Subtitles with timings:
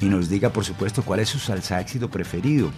[0.00, 2.70] y nos diga, por supuesto, cuál es su salsa éxito preferido.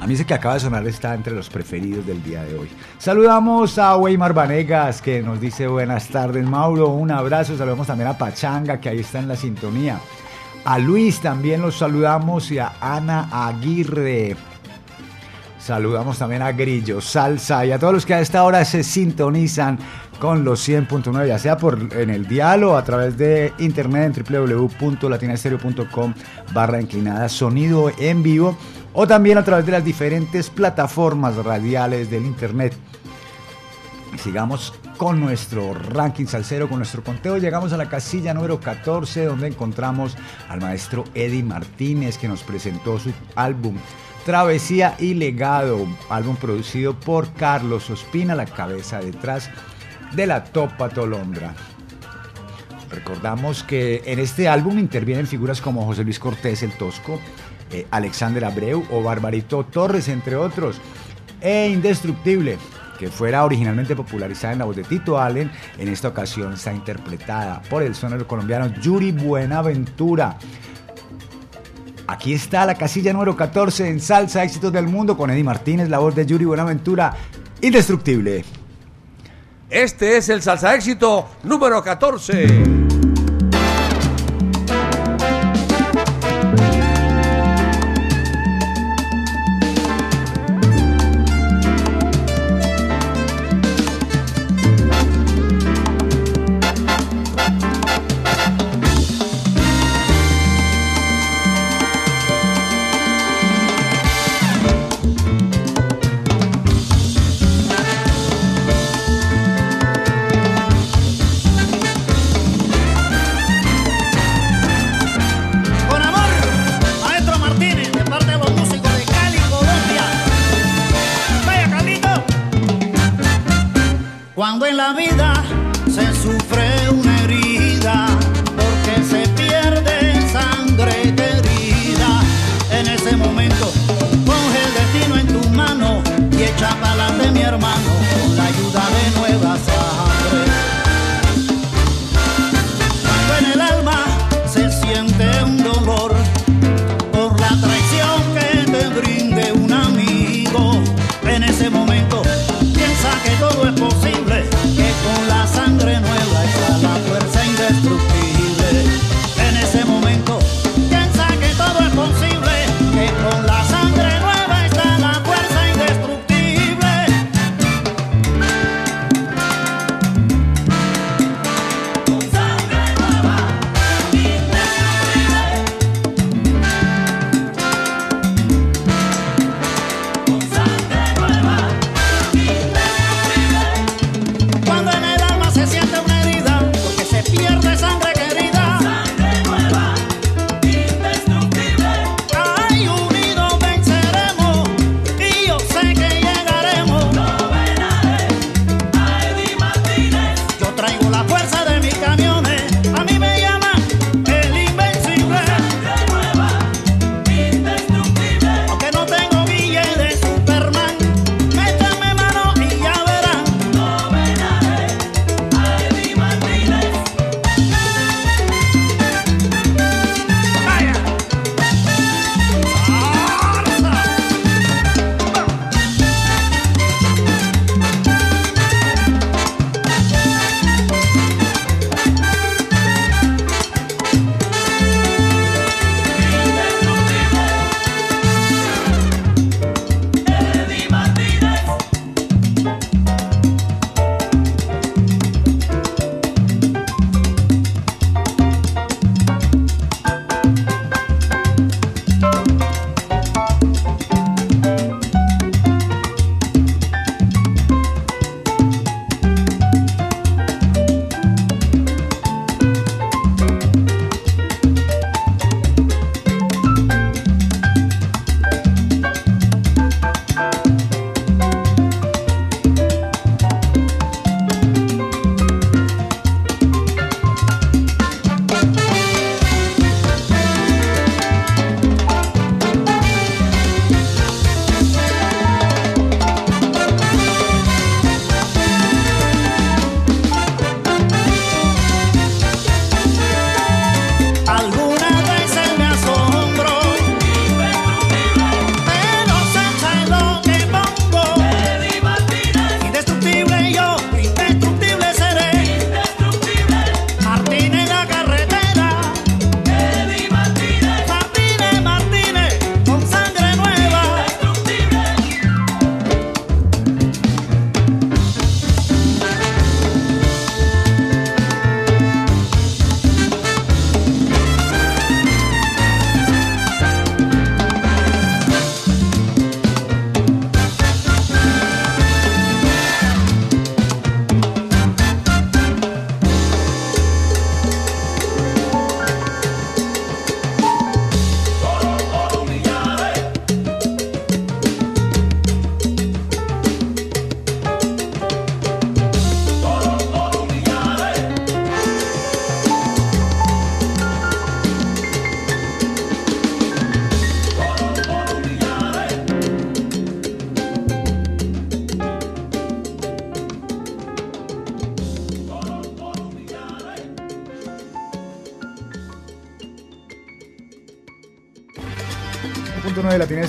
[0.00, 2.68] A mí ese que acaba de sonar está entre los preferidos del día de hoy.
[2.98, 7.56] Saludamos a Weimar Vanegas que nos dice buenas tardes Mauro, un abrazo.
[7.56, 10.00] Saludamos también a Pachanga que ahí está en la sintonía.
[10.64, 14.36] A Luis también los saludamos y a Ana Aguirre.
[15.60, 19.78] Saludamos también a Grillo, Salsa y a todos los que a esta hora se sintonizan
[20.18, 26.14] con los 100.9, ya sea por en el diálogo a través de internet en www.latinaestereo.com
[26.52, 28.56] barra inclinada sonido en vivo
[28.94, 32.74] o también a través de las diferentes plataformas radiales del internet.
[34.16, 37.38] Sigamos con nuestro ranking salsero, con nuestro conteo.
[37.38, 40.16] Llegamos a la casilla número 14, donde encontramos
[40.48, 43.76] al maestro Eddie Martínez, que nos presentó su álbum
[44.24, 49.50] Travesía y Legado, álbum producido por Carlos Ospina, la cabeza detrás
[50.12, 51.54] de la Topa Tolondra.
[52.90, 57.20] Recordamos que en este álbum intervienen figuras como José Luis Cortés el Tosco,
[57.72, 60.80] eh, Alexander Abreu o Barbarito Torres, entre otros,
[61.40, 62.58] e Indestructible,
[62.98, 67.62] que fuera originalmente popularizada en la voz de Tito Allen, en esta ocasión está interpretada
[67.70, 70.36] por el sonero colombiano Yuri Buenaventura.
[72.10, 76.00] Aquí está la casilla número 14 en Salsa Éxitos del Mundo con Eddie Martínez, la
[76.00, 77.14] voz de Yuri Buenaventura,
[77.60, 78.44] indestructible.
[79.70, 82.79] Este es el Salsa Éxito número 14.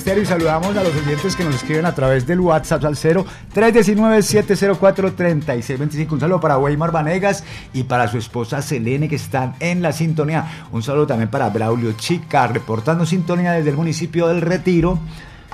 [0.04, 6.14] Y saludamos a los oyentes que nos escriben a través del WhatsApp al 0 319-704-3625.
[6.14, 10.66] Un saludo para Weimar Vanegas y para su esposa Selene que están en la sintonía.
[10.72, 14.98] Un saludo también para Braulio Chica, reportando sintonía desde el municipio del Retiro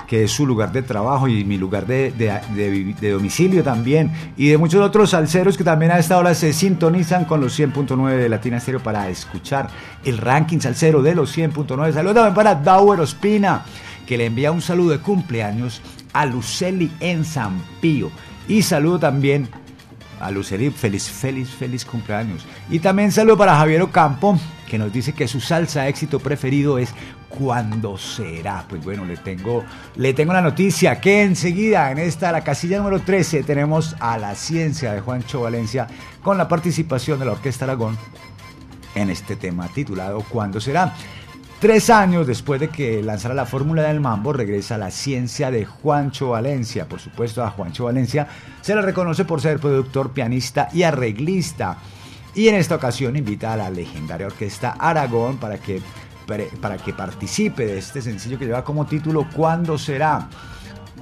[0.08, 4.58] que es su lugar de trabajo y mi lugar de, de, domicilio también, y de
[4.58, 8.58] muchos otros salseros que también a esta hora se sintonizan con los 100.9 de Latina
[8.58, 9.68] Estéreo para escuchar
[10.06, 11.94] el ranking salsero de los 100.9.
[11.94, 13.66] Saludos también para Dauer Ospina,
[14.08, 15.82] que le envía un saludo de cumpleaños
[16.14, 18.10] a Luceli en San Pío.
[18.48, 19.50] Y saludo también
[20.20, 22.46] a Luceli, feliz, feliz, feliz cumpleaños.
[22.70, 26.94] Y también saludo para Javier Ocampo, que nos dice que su salsa éxito preferido es
[27.30, 28.66] cuándo será.
[28.68, 29.64] Pues bueno, le tengo,
[29.96, 34.34] le tengo la noticia que enseguida en esta, la casilla número 13, tenemos a la
[34.36, 35.88] ciencia de Juancho Valencia
[36.24, 37.98] con la participación de la Orquesta Aragón
[38.96, 40.94] en este tema titulado ¿Cuándo será?
[41.60, 46.30] Tres años después de que lanzara la fórmula del mambo, regresa la ciencia de Juancho
[46.30, 46.88] Valencia.
[46.88, 48.28] Por supuesto, a Juancho Valencia
[48.62, 51.80] se le reconoce por ser productor, pianista y arreglista.
[52.36, 55.82] Y en esta ocasión invita a la legendaria orquesta Aragón para que
[56.62, 60.28] para que participe de este sencillo que lleva como título ¿Cuándo será?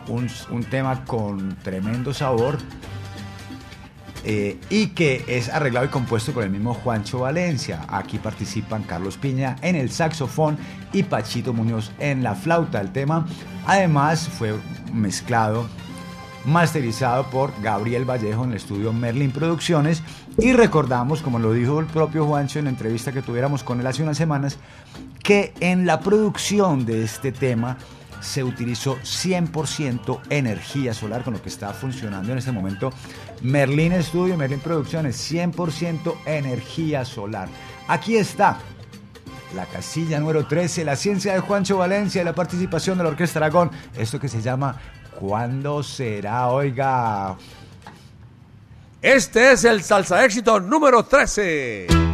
[0.07, 2.59] Un, tema con tremendo sabor
[4.27, 7.85] eh, y que es arreglado y compuesto por el mismo Juancho Valencia.
[7.87, 10.57] Aquí participan Carlos Piña en el saxofón
[10.93, 12.81] y Pachito Muñoz en la flauta.
[12.81, 13.27] El tema
[13.67, 14.55] además fue
[14.91, 15.67] mezclado
[16.45, 20.01] masterizado por Gabriel Vallejo en el estudio Merlin Producciones.
[20.37, 23.87] Y recordamos, como lo dijo el propio Juancho en la entrevista que tuviéramos con él
[23.87, 24.57] hace unas semanas,
[25.23, 27.77] que en la producción de este tema
[28.25, 32.91] se utilizó 100% energía solar, con lo que está funcionando en este momento
[33.41, 37.47] Merlin Studio, Merlin Producciones, 100% energía solar.
[37.87, 38.57] Aquí está
[39.55, 43.39] la casilla número 13, la ciencia de Juancho Valencia y la participación de la Orquesta
[43.39, 44.75] Aragón, esto que se llama
[45.19, 46.49] ¿Cuándo será?
[46.49, 47.37] Oiga.
[49.01, 52.04] Este es el salsa éxito número 13.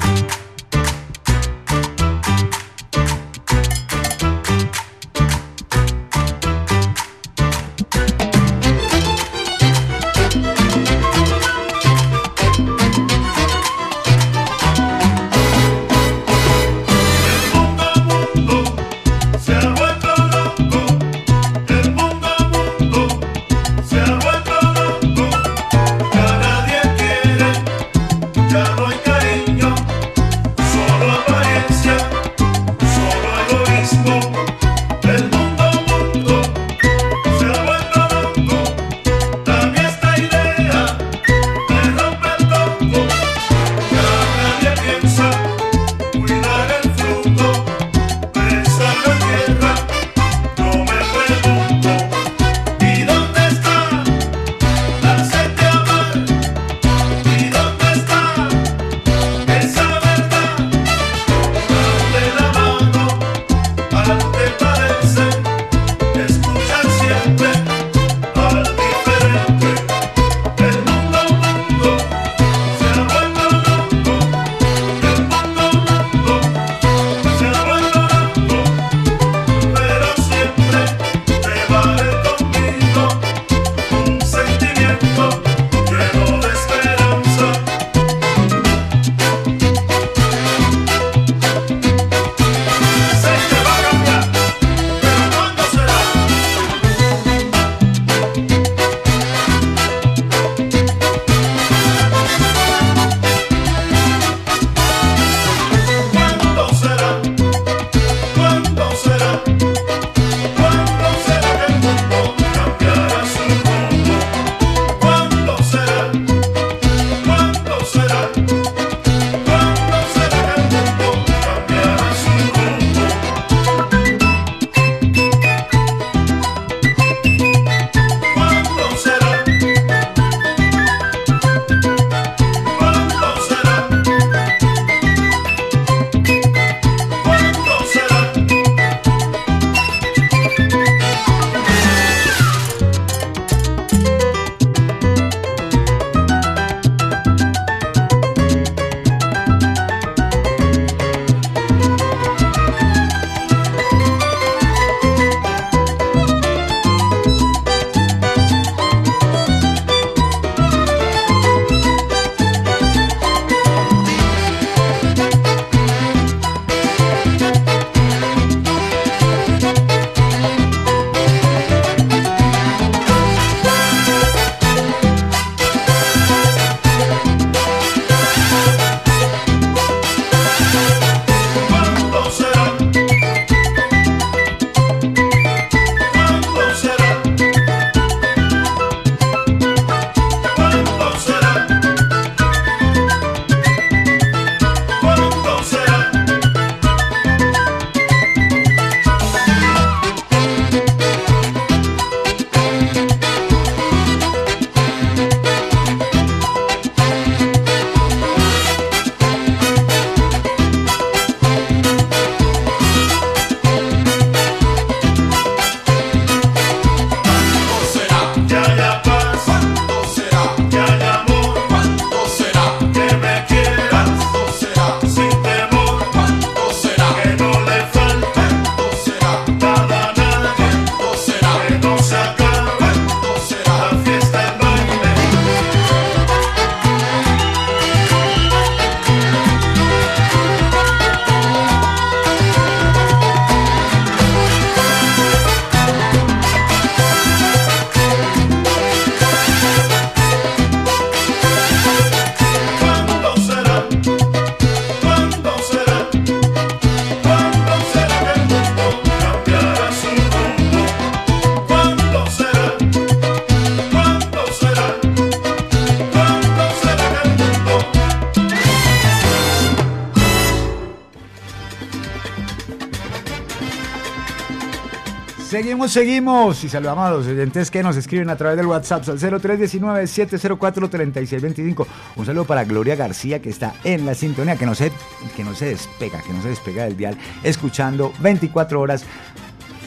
[275.92, 281.86] Seguimos, y saludamos a los oyentes que nos escriben a través del WhatsApp al 0319-704-3625.
[282.16, 284.94] Un saludo para Gloria García que está en la sintonía, que no, se,
[285.36, 289.04] que no se despega, que no se despega del dial, escuchando 24 horas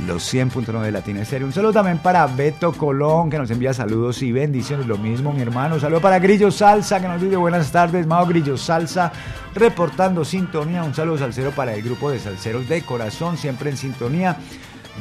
[0.07, 1.47] los 100.9 de Latina Estéreo.
[1.47, 4.87] Un saludo también para Beto Colón, que nos envía saludos y bendiciones.
[4.87, 5.77] Lo mismo, mi hermano.
[5.77, 8.07] Un saludo para Grillo Salsa, que nos dice buenas tardes.
[8.07, 9.11] Mao Grillo Salsa,
[9.55, 10.85] reportando sintonía.
[10.85, 14.37] Un saludo salsero para el grupo de salseros de corazón, siempre en sintonía.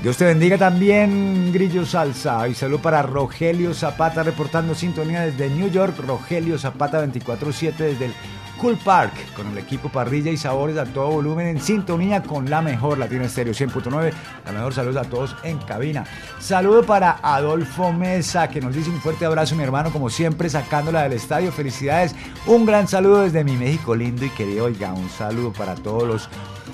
[0.04, 2.46] Dios te bendiga también, Grillo Salsa.
[2.50, 5.96] Y saludo para Rogelio Zapata, reportando sintonía desde New York.
[6.06, 8.13] Rogelio Zapata 24-7 desde el
[8.60, 12.62] Cool Park, con el equipo Parrilla y Sabores a todo volumen en sintonía con la
[12.62, 14.12] mejor Latina Estéreo 100.9.
[14.46, 16.04] La mejor saludos a todos en cabina.
[16.38, 21.04] Saludo para Adolfo Mesa, que nos dice un fuerte abrazo, mi hermano, como siempre, sacándola
[21.04, 21.54] del estadio.
[21.54, 22.13] Felicidades.
[22.46, 24.66] Un gran saludo desde mi México lindo y querido.
[24.66, 26.30] Oiga, un saludo para todos los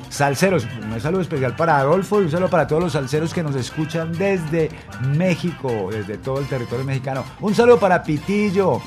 [0.10, 0.68] salseros.
[0.92, 4.12] Un saludo especial para Adolfo y un saludo para todos los salseros que nos escuchan
[4.14, 4.70] desde
[5.16, 7.24] México, desde todo el territorio mexicano.
[7.40, 8.82] Un saludo para Pitillo.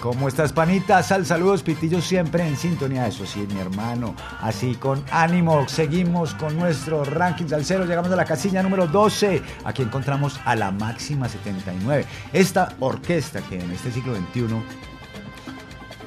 [0.00, 1.02] ¿Cómo estás, panita?
[1.02, 3.06] Sal, saludos, Pitillo, siempre en sintonía.
[3.06, 4.14] Eso sí, mi hermano.
[4.40, 7.84] Así, con ánimo, seguimos con nuestro ranking salsero.
[7.84, 9.42] Llegamos a la casilla número 12.
[9.62, 12.06] Aquí encontramos a la máxima 79.
[12.32, 14.46] Esta orquesta que en este siglo XXI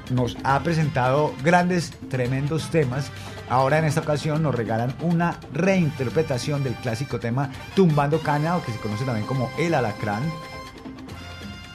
[0.10, 3.12] nos ha presentado grandes, tremendos temas.
[3.50, 8.72] Ahora en esta ocasión nos regalan una reinterpretación del clásico tema Tumbando Caña, o que
[8.72, 10.24] se conoce también como El Alacrán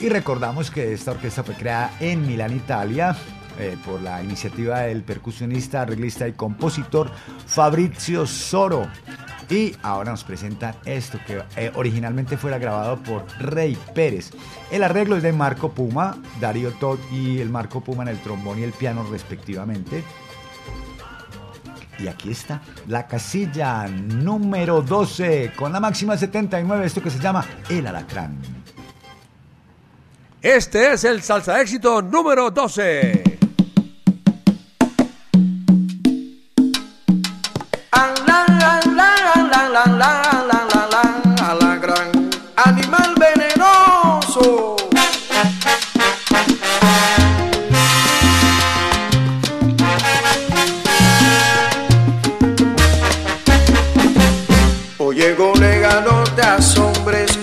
[0.00, 3.16] y recordamos que esta orquesta fue creada en Milán, Italia,
[3.58, 7.10] eh, por la iniciativa del percusionista, arreglista y compositor
[7.46, 8.88] Fabrizio Soro.
[9.50, 14.30] Y ahora nos presentan esto que eh, originalmente fuera grabado por Rey Pérez.
[14.70, 18.60] El arreglo es de Marco Puma, Darío Todd y el Marco Puma en el trombón
[18.60, 20.04] y el piano respectivamente.
[21.98, 27.44] Y aquí está la casilla número 12 con la máxima 79, esto que se llama
[27.68, 28.38] El Alacrán.
[30.40, 33.37] Este es el salsa éxito número 12.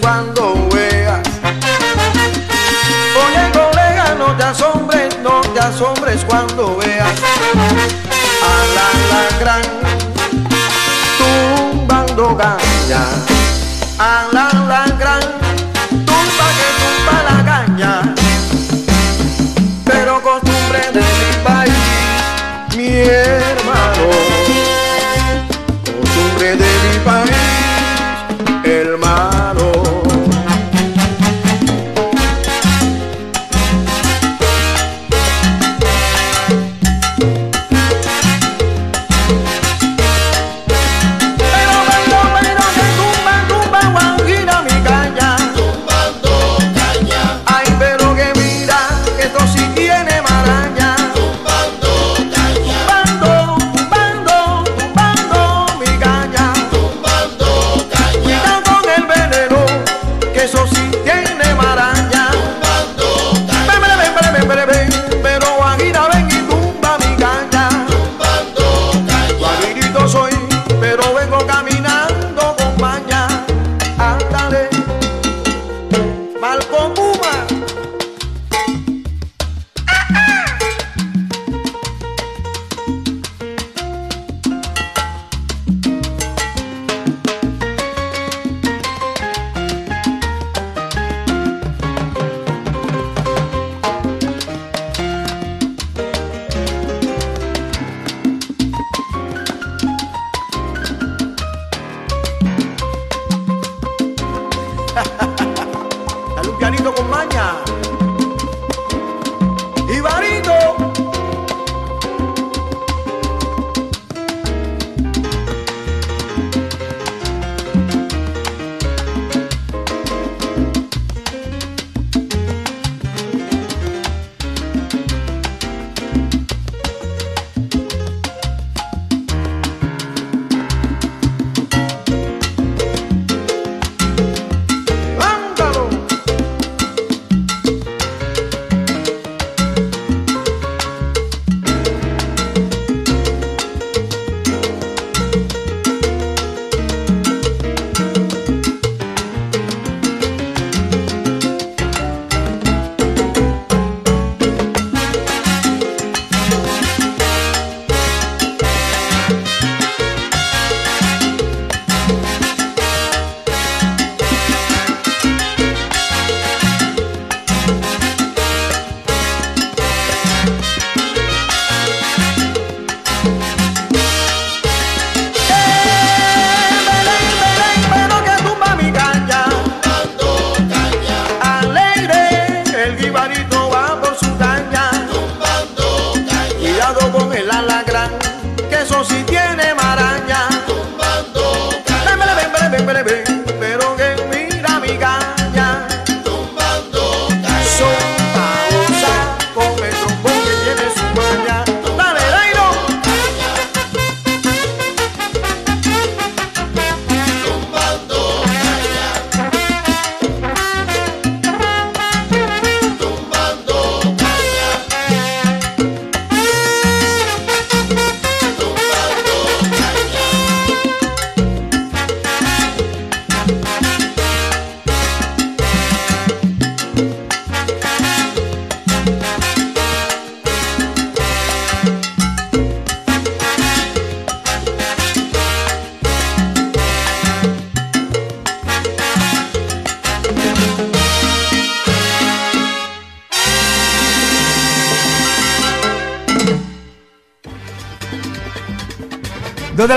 [0.06, 0.65] Cuando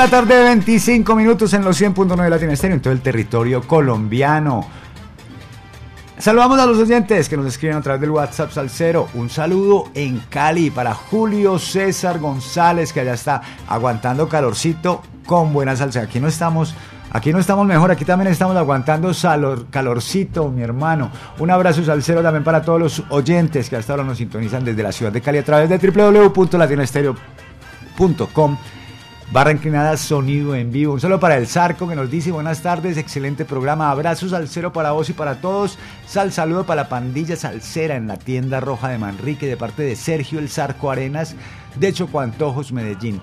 [0.09, 4.66] tarde, 25 minutos en los 100.9 de Latina Estéreo, en todo el territorio colombiano.
[6.18, 9.09] Saludamos a los oyentes que nos escriben a través del WhatsApp Salcero.
[9.14, 15.77] Un saludo en Cali para Julio César González, que allá está aguantando calorcito con buena
[15.77, 16.01] salsa.
[16.01, 16.75] Aquí no estamos,
[17.12, 21.11] aquí no estamos mejor, aquí también estamos aguantando salor- calorcito, mi hermano.
[21.38, 24.90] Un abrazo salsero también para todos los oyentes que hasta ahora nos sintonizan desde la
[24.90, 28.57] ciudad de Cali a través de www.latinaestereo.com
[29.31, 30.95] Barra inclinada, sonido en vivo.
[30.95, 33.91] Un saludo para el Zarco que nos dice buenas tardes, excelente programa.
[33.91, 35.79] Abrazos al cero para vos y para todos.
[36.07, 39.97] Sal saludo para la pandilla salsera en la tienda roja de Manrique de parte de
[39.97, 41.37] Sergio el Zarco Arenas
[41.77, 43.21] de Chocuantojos, Medellín.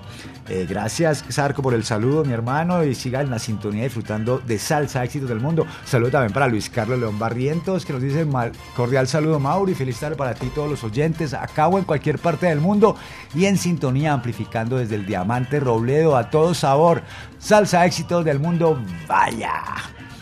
[0.48, 4.58] Eh, gracias, Zarco, por el saludo, mi hermano, y siga en la sintonía disfrutando de
[4.58, 5.66] salsa, éxitos del mundo.
[5.84, 9.74] Saludo también para Luis Carlos León Barrientos, que nos dice mal- cordial saludo, Mauri.
[9.74, 12.96] Feliz tarde para ti, y todos los oyentes, acá o en cualquier parte del mundo,
[13.34, 17.02] y en sintonía, amplificando desde el Diamante Robledo a todo sabor.
[17.38, 19.52] Salsa, éxitos del mundo, vaya.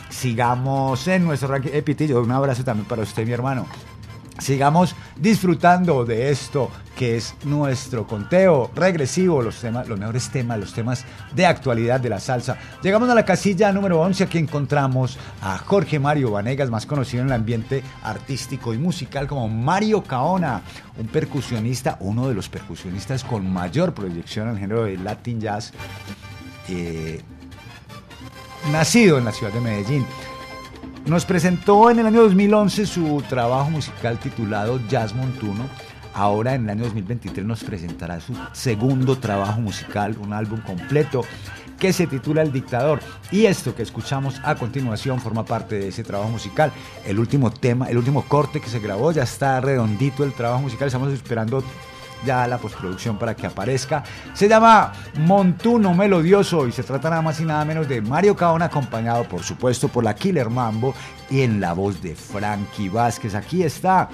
[0.08, 1.70] Sigamos en nuestro ranking.
[1.72, 3.66] Eh, Pitillo, un abrazo también para usted, mi hermano.
[4.38, 10.72] Sigamos disfrutando de esto que es nuestro conteo regresivo, los temas, los mejores temas, los
[10.72, 12.56] temas de actualidad de la salsa.
[12.82, 17.28] Llegamos a la casilla número 11, aquí encontramos a Jorge Mario Vanegas, más conocido en
[17.28, 20.62] el ambiente artístico y musical como Mario Caona,
[20.98, 25.72] un percusionista, uno de los percusionistas con mayor proyección en el género de Latin Jazz.
[26.68, 27.20] eh,
[28.72, 30.06] nacido en la ciudad de Medellín.
[31.06, 35.68] Nos presentó en el año 2011 su trabajo musical titulado Jazz Montuno.
[36.14, 41.20] Ahora en el año 2023 nos presentará su segundo trabajo musical, un álbum completo
[41.78, 43.00] que se titula El Dictador.
[43.30, 46.72] Y esto que escuchamos a continuación forma parte de ese trabajo musical.
[47.04, 50.86] El último tema, el último corte que se grabó, ya está redondito el trabajo musical.
[50.86, 51.62] Estamos esperando
[52.24, 54.02] ya la postproducción para que aparezca.
[54.32, 58.66] Se llama Montuno Melodioso y se trata nada más y nada menos de Mario Caona
[58.66, 60.94] acompañado por supuesto por la Killer Mambo
[61.30, 63.34] y en la voz de Frankie Vázquez.
[63.34, 64.08] Aquí está.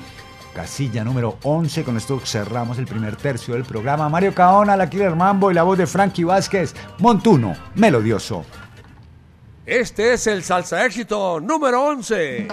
[0.55, 4.09] Casilla número 11, con esto cerramos el primer tercio del programa.
[4.09, 6.75] Mario Caona, la Killer Mambo y la voz de Frankie Vázquez.
[6.99, 8.45] Montuno, melodioso.
[9.65, 12.49] Este es el salsa éxito número 11.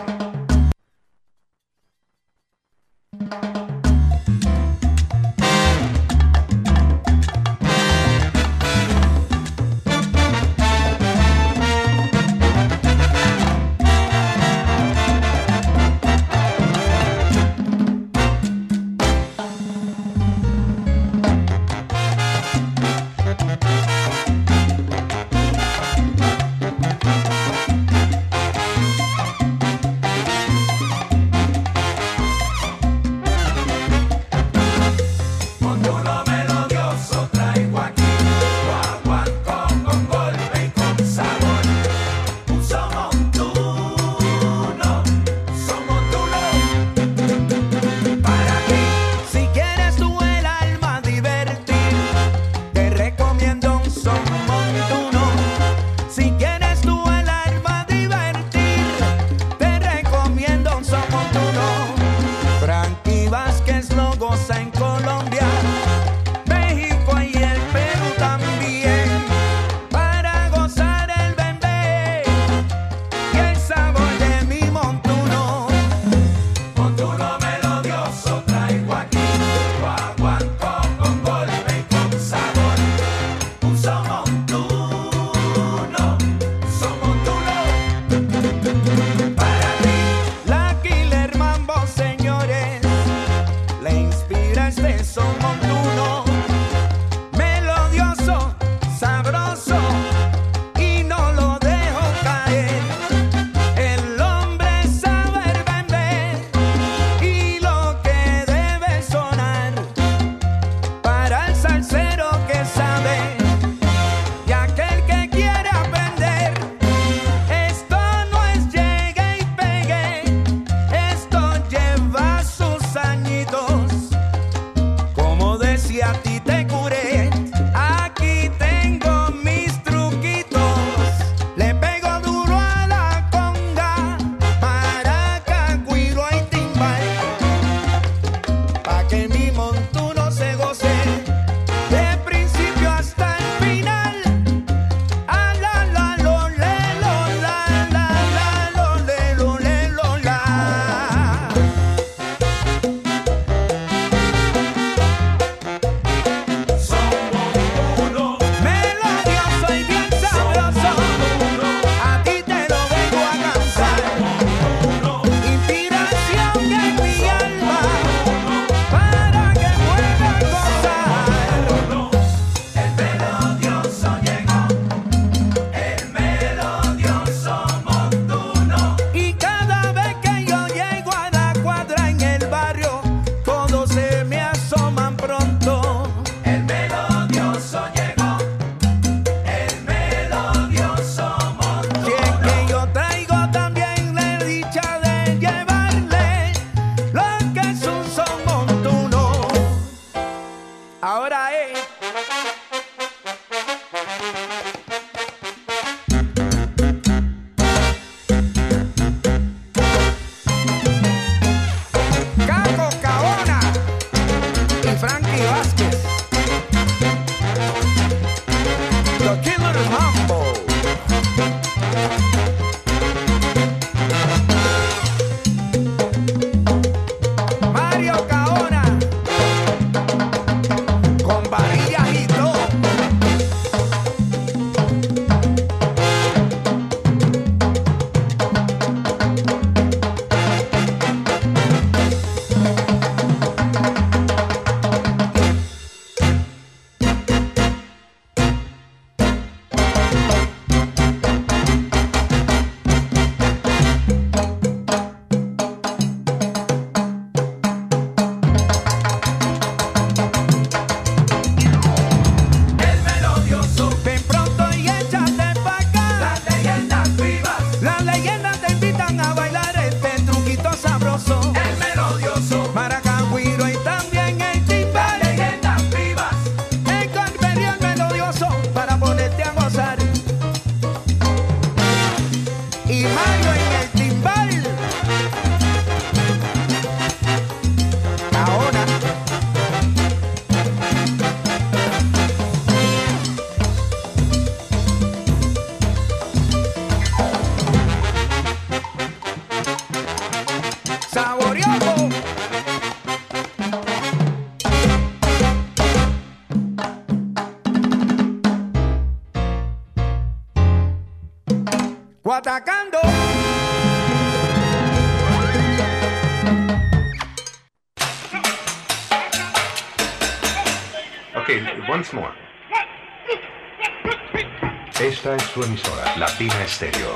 [325.57, 327.13] su emisora, Latina Estéreo.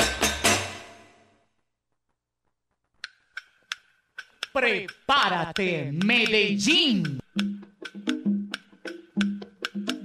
[4.51, 7.19] Prepárate, Medellín.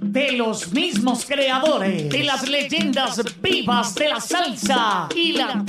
[0.01, 5.63] De los mismos creadores, de las leyendas vivas de la salsa y la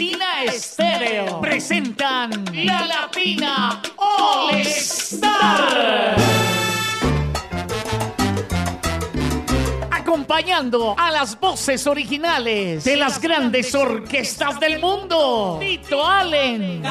[11.50, 15.56] voces originales de las grandes orquestas del mundo.
[15.58, 16.82] Tito Allen.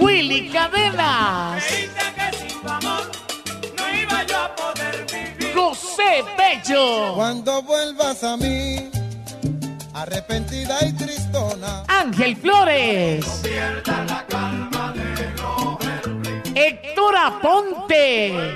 [0.00, 1.62] Willy Cadenas.
[5.54, 7.14] José Bello.
[7.14, 8.90] Cuando vuelvas a mí,
[9.94, 11.84] arrepentida y tristona.
[11.86, 13.42] Ángel Flores.
[16.56, 18.55] Héctor Aponte.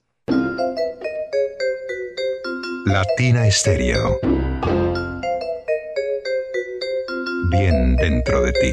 [2.87, 4.19] Latina Estéreo.
[7.51, 8.73] Bien dentro de ti.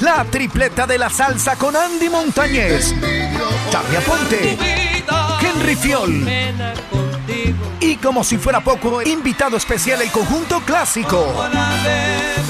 [0.00, 2.92] La tripleta de la salsa con Andy Montañez,
[3.70, 4.58] Charlie Aponte,
[5.40, 6.28] Henry Fiol.
[7.80, 11.46] Y como si fuera poco, invitado especial el conjunto clásico.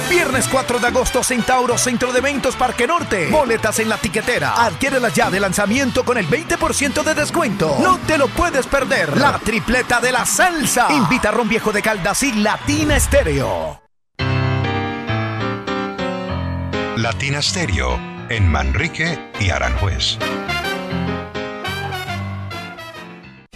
[0.09, 3.29] Viernes 4 de agosto, Centauro, Centro de Eventos, Parque Norte.
[3.29, 4.65] Boletas en la tiquetera.
[4.65, 7.77] Adquiérelas ya de lanzamiento con el 20% de descuento.
[7.81, 9.17] No te lo puedes perder.
[9.19, 10.89] La tripleta de la salsa.
[10.91, 13.84] Invita a Ron Viejo de Caldas y Latina Estéreo.
[16.97, 20.17] Latina Stereo en Manrique y Aranjuez.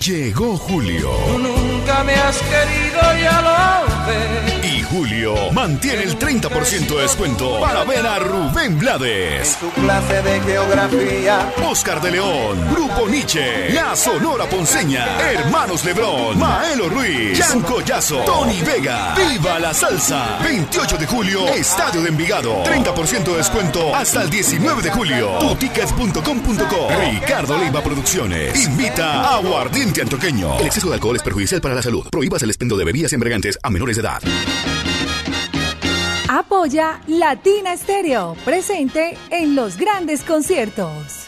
[0.01, 1.11] Llegó Julio.
[1.39, 4.58] Nunca me has querido, ya lo ves.
[4.79, 10.41] Y Julio mantiene el 30% de descuento para ver a Rubén Blades, Tu clase de
[10.43, 11.53] geografía.
[11.68, 18.61] Oscar de León, Grupo Nietzsche, La Sonora Ponceña, Hermanos Lebrón, Maelo Ruiz, Jan Collazo, Tony
[18.62, 20.39] Vega, Viva la Salsa.
[20.45, 22.62] 28 de julio, Estadio de Envigado.
[22.62, 25.39] 30% de descuento hasta el 19 de julio.
[25.41, 26.89] Tutickets.com.co.
[27.01, 28.64] Ricardo Leiva Producciones.
[28.64, 30.57] Invita a Aguardiente Antioqueño.
[30.61, 32.07] El exceso de alcohol es perjudicial para la salud.
[32.11, 34.22] Prohíbas el expendio de bebidas embriagantes a menores de edad.
[36.31, 41.26] Apoya Latina Stereo, presente en los grandes conciertos.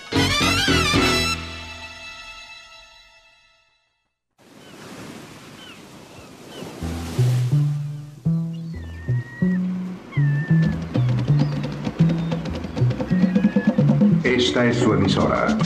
[14.23, 15.57] Esta es su emisora.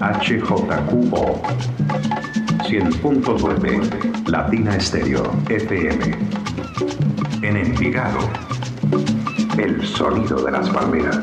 [0.00, 1.40] HJQO
[2.64, 7.13] 100.9 Latina Estéreo FM.
[7.44, 8.20] En Envigado.
[9.58, 11.20] El sonido de las palmeras.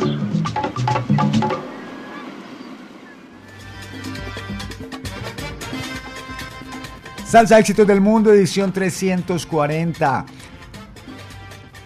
[7.26, 10.28] Salsa Éxitos del Mundo, edición 340.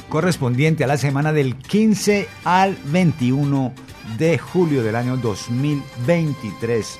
[0.09, 3.73] Correspondiente a la semana del 15 al 21
[4.17, 6.99] de julio del año 2023.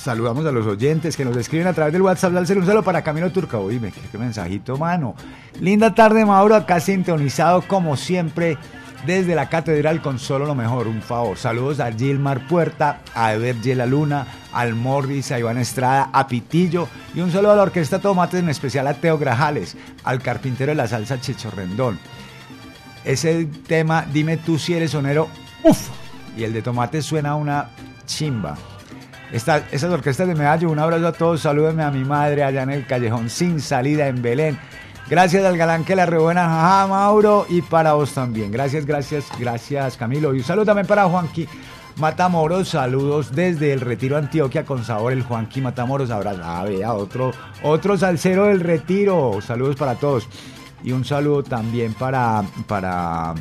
[0.00, 2.32] Saludamos a los oyentes que nos escriben a través del WhatsApp.
[2.32, 3.58] Dale un saludo para Camilo Turca.
[3.58, 5.16] Oíme, qué, qué mensajito, mano.
[5.60, 6.54] Linda tarde, Mauro.
[6.54, 8.56] Acá sintonizado como siempre
[9.04, 10.86] desde la catedral con solo lo mejor.
[10.86, 11.36] Un favor.
[11.36, 16.88] Saludos a Gilmar Puerta, a Ever La Luna, al Morris, a Iván Estrada, a Pitillo.
[17.12, 20.76] Y un saludo a la Orquesta Tomates, en especial a Teo Grajales, al carpintero de
[20.76, 21.98] la salsa Chicho Rendón.
[23.04, 25.26] Ese tema, dime tú si eres sonero,
[25.64, 25.88] uff.
[26.36, 27.70] Y el de Tomates suena una
[28.06, 28.56] chimba.
[29.32, 32.70] Esta- esas orquestas de Medallo, un abrazo a todos, salúdenme a mi madre allá en
[32.70, 34.58] el callejón sin salida en Belén.
[35.10, 36.46] Gracias al galán que la rebuena,
[36.86, 38.50] Mauro, y para vos también.
[38.50, 40.34] Gracias, gracias, gracias, Camilo.
[40.34, 41.48] Y un saludo también para Juanqui
[41.96, 46.40] Matamoros, saludos desde el Retiro Antioquia con sabor, el Juanqui Matamoros, abrazo.
[46.44, 50.28] Ah, vea, otro, otro salsero del Retiro, saludos para todos.
[50.84, 53.34] Y un saludo también para, para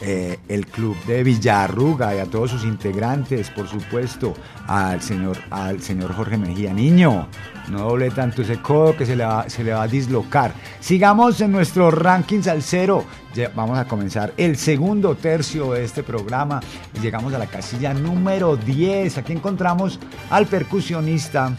[0.00, 4.34] eh, el club de Villarruga y a todos sus integrantes, por supuesto,
[4.66, 7.28] al señor, al señor Jorge Mejía Niño.
[7.68, 10.52] No doble tanto ese codo que se le va, se le va a dislocar.
[10.80, 13.04] Sigamos en nuestro ranking salsero.
[13.34, 16.60] Ya Vamos a comenzar el segundo tercio de este programa
[17.02, 19.18] llegamos a la casilla número 10.
[19.18, 19.98] Aquí encontramos
[20.30, 21.54] al percusionista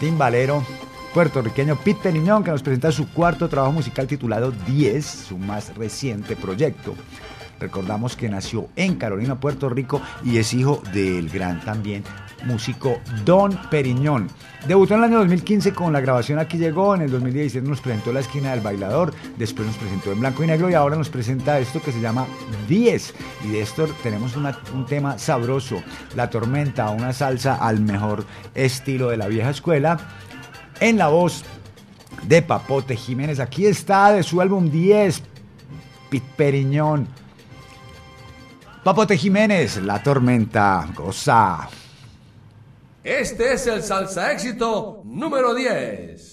[0.00, 0.64] timbalero
[1.14, 6.36] puertorriqueño Pete Periñón, que nos presenta su cuarto trabajo musical titulado 10, su más reciente
[6.36, 6.94] proyecto.
[7.58, 12.04] Recordamos que nació en Carolina, Puerto Rico y es hijo del gran también
[12.44, 14.28] músico Don Periñón.
[14.66, 18.12] Debutó en el año 2015 con la grabación Aquí llegó, en el 2016 nos presentó
[18.12, 21.58] La esquina del bailador, después nos presentó en blanco y negro y ahora nos presenta
[21.58, 22.26] esto que se llama
[22.68, 23.14] 10.
[23.44, 25.82] Y de esto tenemos un tema sabroso,
[26.16, 29.98] La tormenta, una salsa al mejor estilo de la vieja escuela
[30.80, 31.44] en la voz
[32.22, 33.38] de Papote Jiménez.
[33.38, 35.22] Aquí está de su álbum 10,
[36.08, 37.06] Pit Periñón.
[38.82, 41.68] Papote Jiménez, La Tormenta, goza.
[43.04, 46.32] Este es el salsa éxito número 10.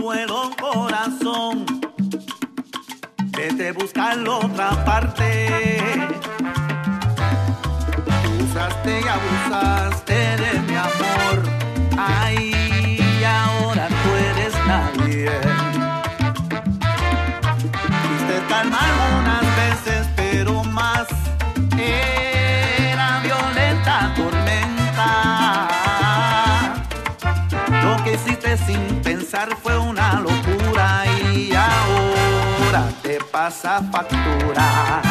[0.00, 1.66] Consuelo corazón,
[3.36, 6.06] vete buscarlo otra parte.
[8.42, 11.42] Usaste y abusaste de mi amor,
[11.98, 15.30] ay, ahora tú eres nadie.
[18.02, 21.08] Quiste calmar algunas veces, pero más
[21.76, 25.08] era violenta tormenta.
[27.82, 28.99] Lo que hiciste sin
[29.62, 35.02] fue una locura y ahora te pasa factura.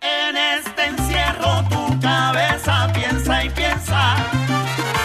[0.00, 4.16] En este encierro tu cabeza piensa y piensa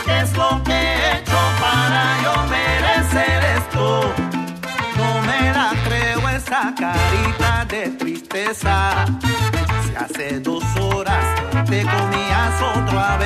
[0.05, 4.13] qué es lo que he hecho para yo merecer esto.
[4.97, 9.05] No me la creo esa carita de tristeza.
[9.84, 11.26] Si hace dos horas
[11.67, 13.17] te comías otro a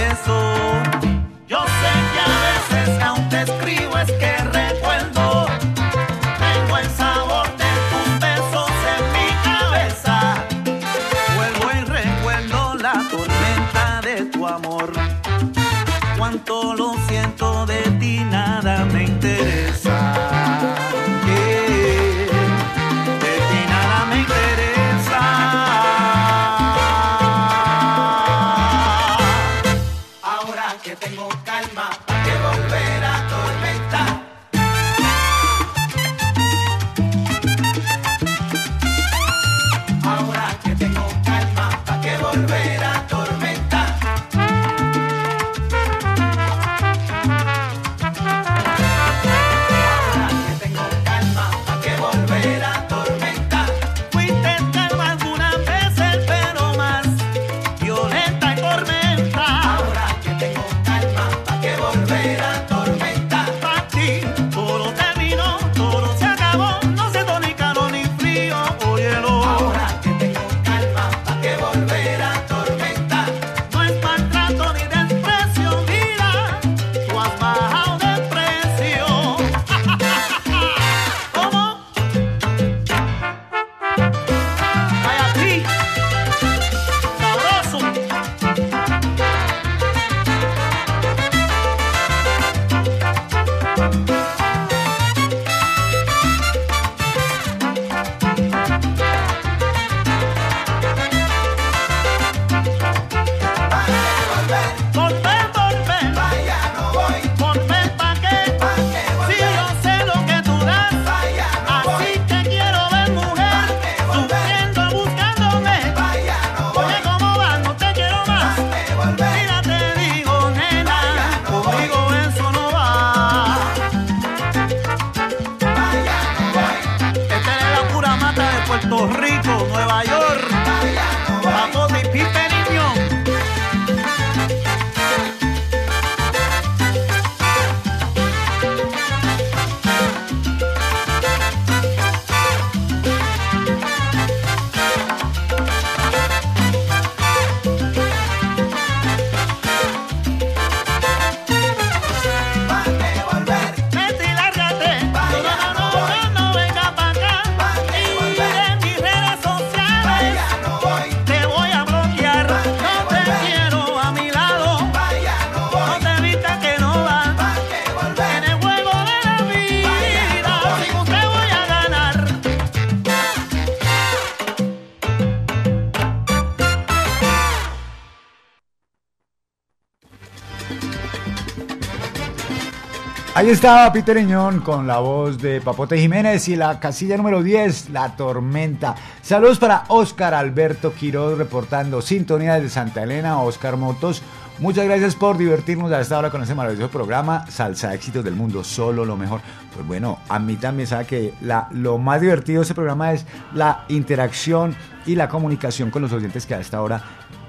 [183.45, 187.91] Ahí estaba Peter Iñón con la voz de Papote Jiménez y la casilla número 10,
[187.91, 188.95] La Tormenta.
[189.21, 194.23] Saludos para Oscar Alberto Quiroz reportando sintonía desde Santa Elena, Oscar Motos.
[194.57, 198.63] Muchas gracias por divertirnos a esta hora con este maravilloso programa, Salsa Éxitos del Mundo,
[198.63, 199.41] solo lo mejor.
[199.75, 203.27] Pues bueno, a mí también sabe que la, lo más divertido de este programa es
[203.53, 204.75] la interacción
[205.05, 207.03] y la comunicación con los oyentes que a esta hora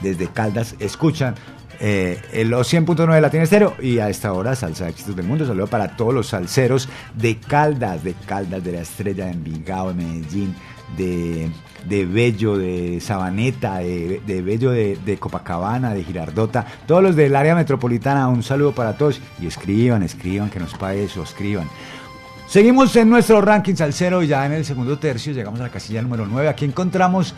[0.00, 1.34] desde Caldas escuchan
[1.80, 5.46] eh, los 100.9 de Latina Estéreo y a esta hora Salsa Éxitos del Mundo.
[5.46, 9.94] Saludo para todos los salseros de Caldas, de Caldas, de la Estrella, de Envigado, de
[9.94, 10.54] Medellín,
[10.96, 11.50] de,
[11.88, 18.28] de Bello, de Sabaneta, de, Bello de, Copacabana, de Girardota, todos los del área metropolitana,
[18.28, 21.68] un saludo para todos y escriban, escriban, que nos pague eso, escriban.
[22.46, 26.26] Seguimos en nuestro ranking y ya en el segundo tercio llegamos a la casilla número
[26.26, 26.48] 9.
[26.48, 27.34] Aquí encontramos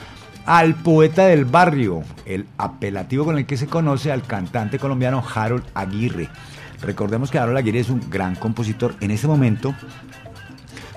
[0.47, 5.65] al poeta del barrio, el apelativo con el que se conoce al cantante colombiano Harold
[5.75, 6.29] Aguirre.
[6.83, 8.95] Recordemos que Harold Aguirre es un gran compositor.
[9.01, 9.75] En este momento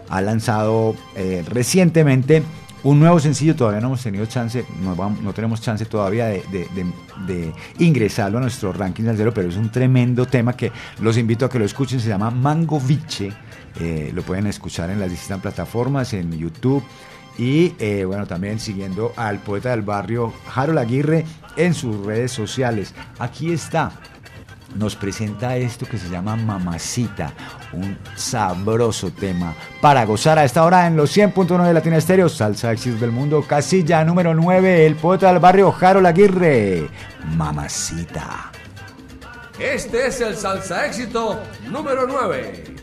[0.09, 2.43] ha lanzado eh, recientemente
[2.83, 8.41] un nuevo sencillo, todavía no hemos tenido chance, no, tenemos chance todavía de, ingresarlo a
[8.41, 11.99] nuestro ranking salsero, pero es un tremendo tema que los invito a que lo escuchen,
[11.99, 13.31] se llama Mango Viche,
[13.79, 16.83] Eh, lo pueden escuchar en las distintas plataformas, en YouTube
[17.39, 21.25] y eh, bueno, también siguiendo al poeta del barrio Harold Aguirre
[21.55, 22.93] en sus redes sociales.
[23.17, 23.91] Aquí está
[24.75, 27.33] nos presenta esto que se llama Mamacita,
[27.73, 32.71] un sabroso tema para gozar a esta hora en los 100.9 de Latina Estéreo, Salsa
[32.71, 36.89] Éxitos del Mundo, casilla número 9, el poeta del barrio Harold Aguirre,
[37.35, 38.51] Mamacita.
[39.59, 42.82] Este es el salsa éxito número 9.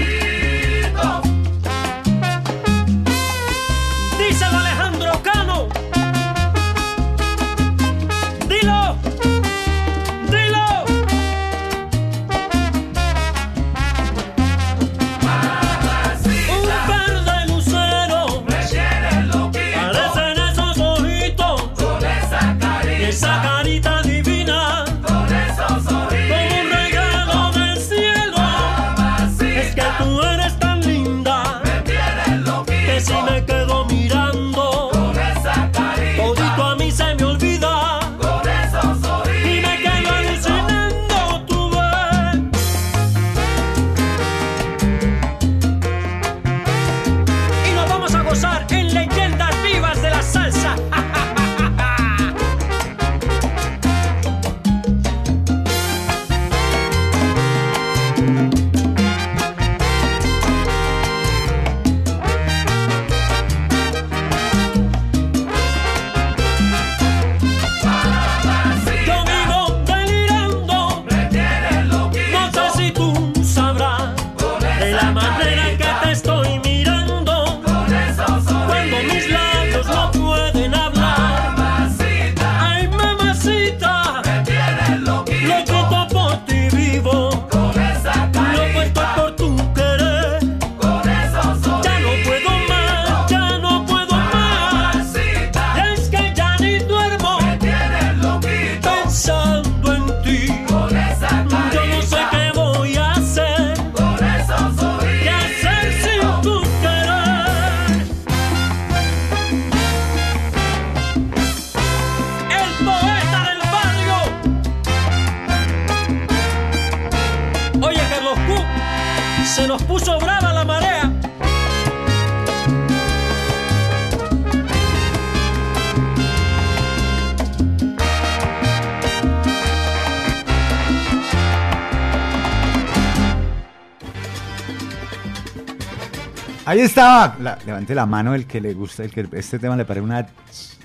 [136.81, 137.37] Estaba.
[137.63, 140.25] Levante la mano el que le gusta, el que este tema le parece una,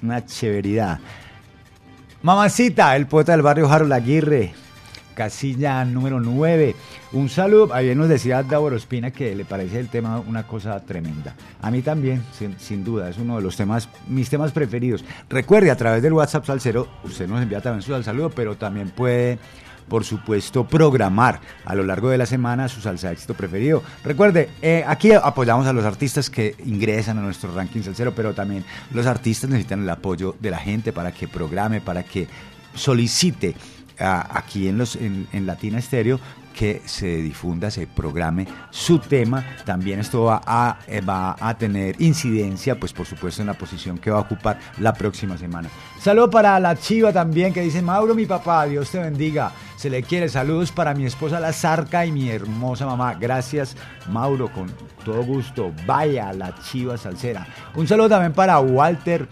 [0.02, 0.98] una chéveridad.
[2.22, 4.52] Mamacita, el poeta del barrio Harold Aguirre,
[5.14, 6.76] casilla número 9.
[7.12, 7.72] Un saludo.
[7.72, 11.34] Ayer nos decía Davor Ospina que le parece el tema una cosa tremenda.
[11.62, 15.02] A mí también, sin, sin duda, es uno de los temas, mis temas preferidos.
[15.30, 19.38] Recuerde, a través del WhatsApp Salcero, usted nos envía también su saludo, pero también puede
[19.88, 23.82] por supuesto, programar a lo largo de la semana su salsa de éxito preferido.
[24.04, 28.64] Recuerde, eh, aquí apoyamos a los artistas que ingresan a nuestro ranking salsero, pero también
[28.92, 32.28] los artistas necesitan el apoyo de la gente para que programe, para que
[32.74, 33.54] solicite
[33.98, 36.20] aquí en, los, en, en Latina Estéreo
[36.56, 39.44] que se difunda, se programe su tema.
[39.64, 43.98] También esto va a, eh, va a tener incidencia, pues por supuesto, en la posición
[43.98, 45.68] que va a ocupar la próxima semana.
[46.00, 49.52] Saludo para la chiva también que dice, Mauro, mi papá, Dios te bendiga.
[49.76, 50.30] Se le quiere.
[50.30, 53.14] Saludos para mi esposa La Zarca y mi hermosa mamá.
[53.14, 53.76] Gracias,
[54.10, 54.72] Mauro, con
[55.04, 55.72] todo gusto.
[55.86, 57.46] Vaya la chiva salsera.
[57.74, 59.28] Un saludo también para Walter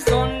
[0.00, 0.37] corazón.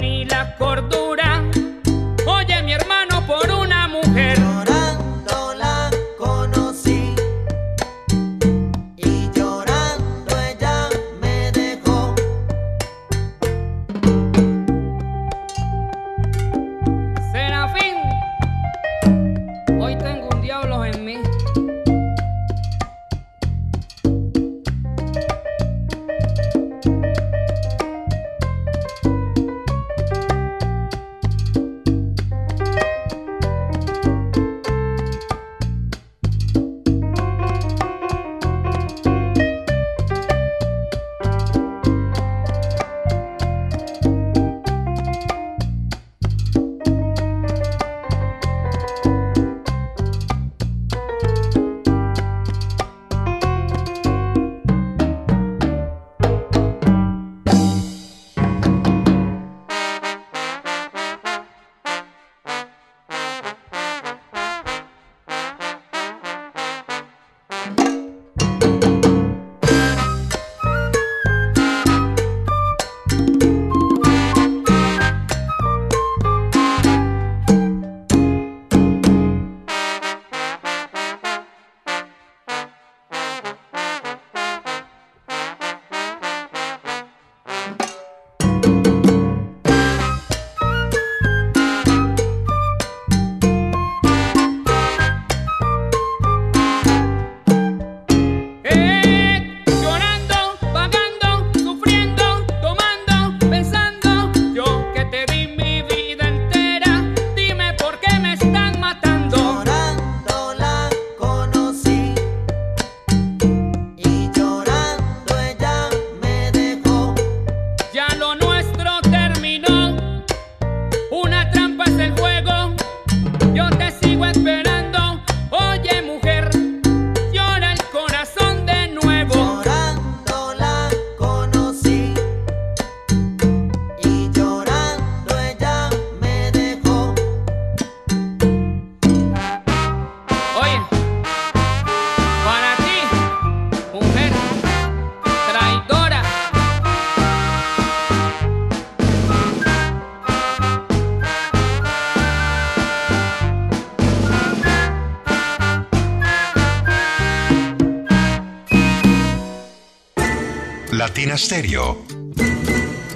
[161.26, 161.96] Latina.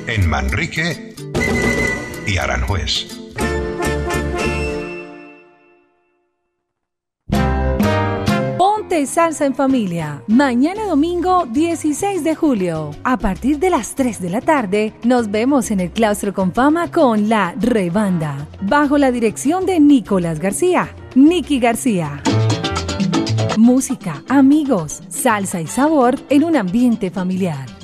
[0.09, 1.15] En Manrique
[2.27, 3.07] y Aranjuez.
[8.59, 10.25] Ponte Salsa en Familia.
[10.27, 12.91] Mañana domingo 16 de julio.
[13.05, 16.91] A partir de las 3 de la tarde, nos vemos en el Claustro con Fama
[16.91, 18.49] con la Rebanda.
[18.63, 20.93] Bajo la dirección de Nicolás García.
[21.15, 22.21] Nicky García.
[23.57, 27.72] Música, amigos, salsa y sabor en un ambiente familiar.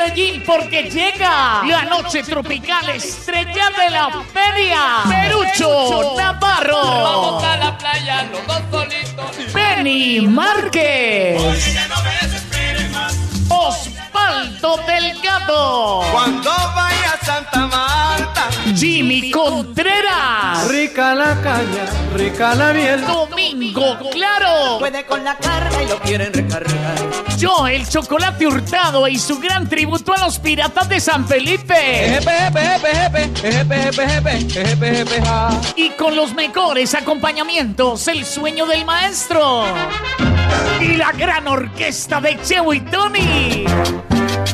[0.00, 4.80] Medellín porque llega la noche tropical estrella de la feria.
[5.08, 6.82] Perucho Navarro.
[6.82, 9.52] Vamos a la playa, los dos solitos.
[9.52, 11.40] Benny Márquez.
[13.48, 16.02] Osvaldo Delgado.
[16.12, 17.66] Cuando vaya a Santa
[18.74, 20.68] Jimmy Contreras.
[20.68, 21.86] Rica la caña,
[22.16, 23.04] rica la miel.
[23.04, 24.78] Domingo Claro.
[24.78, 26.96] Puede con la carga y lo quieren recargar.
[27.38, 32.16] Yo, el chocolate hurtado y su gran tributo a los piratas de San Felipe.
[32.16, 35.50] Ejepe, ejepe, ejepe, ejepe, ejepe, ejepe, ejepe, ejepe, ja.
[35.76, 39.64] Y con los mejores acompañamientos, el sueño del maestro.
[40.80, 43.64] Y la gran orquesta de Cheo y Tony.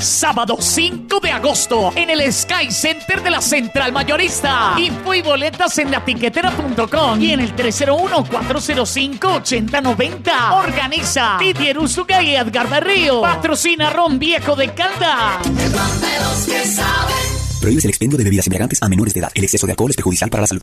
[0.00, 4.74] Sábado 5 de agosto en el Sky Center de la Central Mayorista.
[4.78, 10.52] Info y boletas en latiquetera.com y en el 301-405-8090.
[10.52, 13.22] Organiza Didier Usuga y Edgar Berrío.
[13.22, 15.38] Patrocina Ron Viejo de Caldas.
[17.60, 19.30] Prohíbes el expendio de bebidas embriagantes a menores de edad.
[19.34, 20.62] El exceso de alcohol es perjudicial para la salud.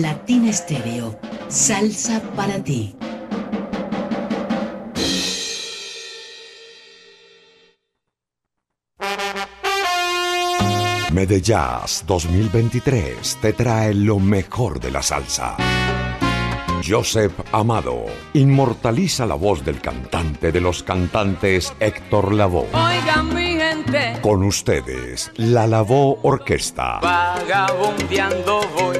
[0.00, 1.18] Latina Estéreo.
[1.48, 2.94] Salsa para ti.
[11.12, 15.56] Medellas 2023 te trae lo mejor de la salsa.
[16.88, 22.66] Joseph Amado inmortaliza la voz del cantante de los cantantes Héctor Lavoe.
[22.72, 26.98] Oigan mi gente, Con ustedes, la Lavoe Orquesta.
[27.00, 28.96] vagabundeando voy,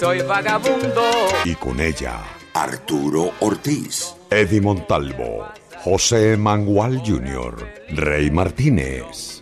[0.00, 1.02] soy vagabundo.
[1.44, 2.20] Y con ella,
[2.54, 5.46] Arturo Ortiz, Eddie Montalvo,
[5.84, 7.54] José Mangual Jr.,
[7.90, 9.41] Rey Martínez,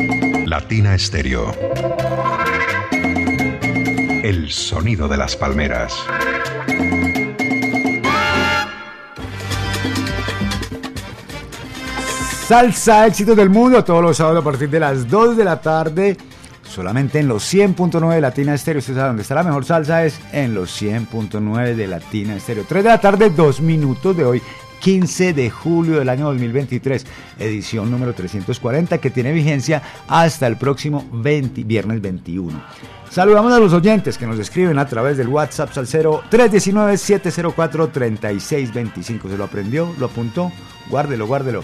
[0.51, 1.55] Latina Stereo.
[4.21, 5.93] El sonido de las palmeras.
[12.49, 16.17] Salsa éxitos del mundo todos los sábados a partir de las 2 de la tarde.
[16.63, 18.79] Solamente en los 100.9 de Latina Estéreo.
[18.79, 22.65] Usted sabe dónde está la mejor salsa es en los 100.9 de Latina Estéreo.
[22.67, 24.41] 3 de la tarde, 2 minutos de hoy.
[24.81, 27.05] 15 de julio del año 2023,
[27.39, 32.61] edición número 340 que tiene vigencia hasta el próximo 20 viernes 21.
[33.09, 39.29] Saludamos a los oyentes que nos escriben a través del WhatsApp Salcero 319-704-3625.
[39.29, 39.93] ¿Se lo aprendió?
[39.99, 40.51] ¿Lo apuntó?
[40.89, 41.63] Guárdelo, guárdelo.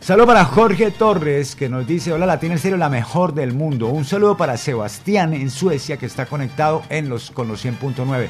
[0.00, 3.88] Saludo para Jorge Torres que nos dice, hola Latina Estéreo, la mejor del mundo.
[3.88, 8.28] Un saludo para Sebastián en Suecia que está conectado en los, con los 100.9.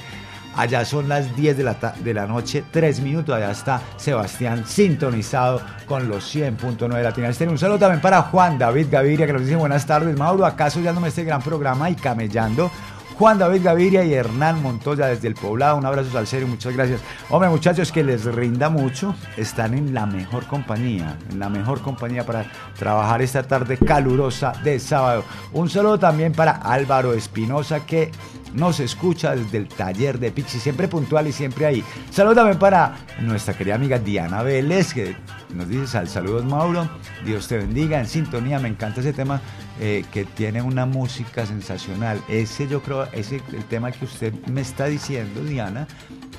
[0.57, 3.35] Allá son las 10 de la, de la noche, 3 minutos.
[3.35, 7.53] Allá está Sebastián sintonizado con los 100.9 de Latina Estéreo.
[7.53, 10.45] Un saludo también para Juan David Gaviria que buenas tardes, Mauro.
[10.45, 12.71] ¿Acaso ya no me este gran programa y camellando?
[13.19, 15.77] Juan David Gaviria y Hernán Montoya desde el Poblado.
[15.77, 17.01] Un abrazo salsero y muchas gracias.
[17.31, 19.12] Hombre, muchachos, que les rinda mucho.
[19.37, 22.47] Están en la mejor compañía, en la mejor compañía para
[22.79, 25.25] trabajar esta tarde calurosa de sábado.
[25.53, 28.12] Un saludo también para Álvaro Espinosa que
[28.55, 31.85] nos escucha desde el taller de Pixi, siempre puntual y siempre ahí.
[32.11, 35.16] Saludo también para nuestra querida amiga Diana Vélez, que
[35.55, 36.89] nos dice sal, saludos Mauro,
[37.25, 39.41] Dios te bendiga, en sintonía, me encanta ese tema
[39.81, 42.20] eh, que tiene una música sensacional.
[42.29, 45.87] Ese yo creo, ese el tema que usted me está diciendo, Diana,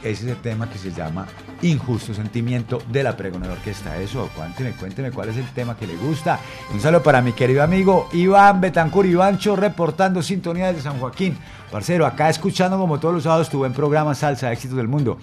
[0.04, 1.28] ese es el tema que se llama
[1.62, 3.98] Injusto Sentimiento de la Pregonera Orquesta.
[3.98, 6.40] Eso, cuénteme, cuénteme cuál es el tema que le gusta.
[6.74, 11.38] Un saludo para mi querido amigo Iván Betancur Ivancho, reportando sintonía desde San Joaquín.
[11.72, 15.18] Parcero, acá escuchando como todos los sábados tu buen programa Salsa Éxitos del Mundo.